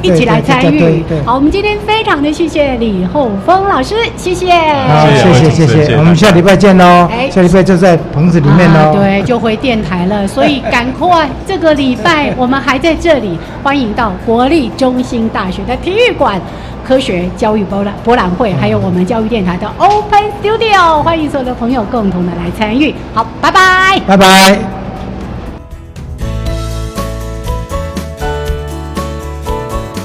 [0.00, 1.02] 对，一起来参与。
[1.26, 16.40] 好，我们今天非常的谢谢李厚峰老师，谢谢，好，谢谢谢谢，我们下礼拜见喽，下礼拜就在棚子里面喽，对，就回电台了，所以赶快，这个礼拜我们还在这里，欢迎到国立中心大学的体育馆。
[16.86, 22.94] 科学教育博览博览会，还有我们教育电台的 Open Studio，欢迎所有的朋友共同的来参与。
[23.14, 24.81] 好，拜拜，拜拜。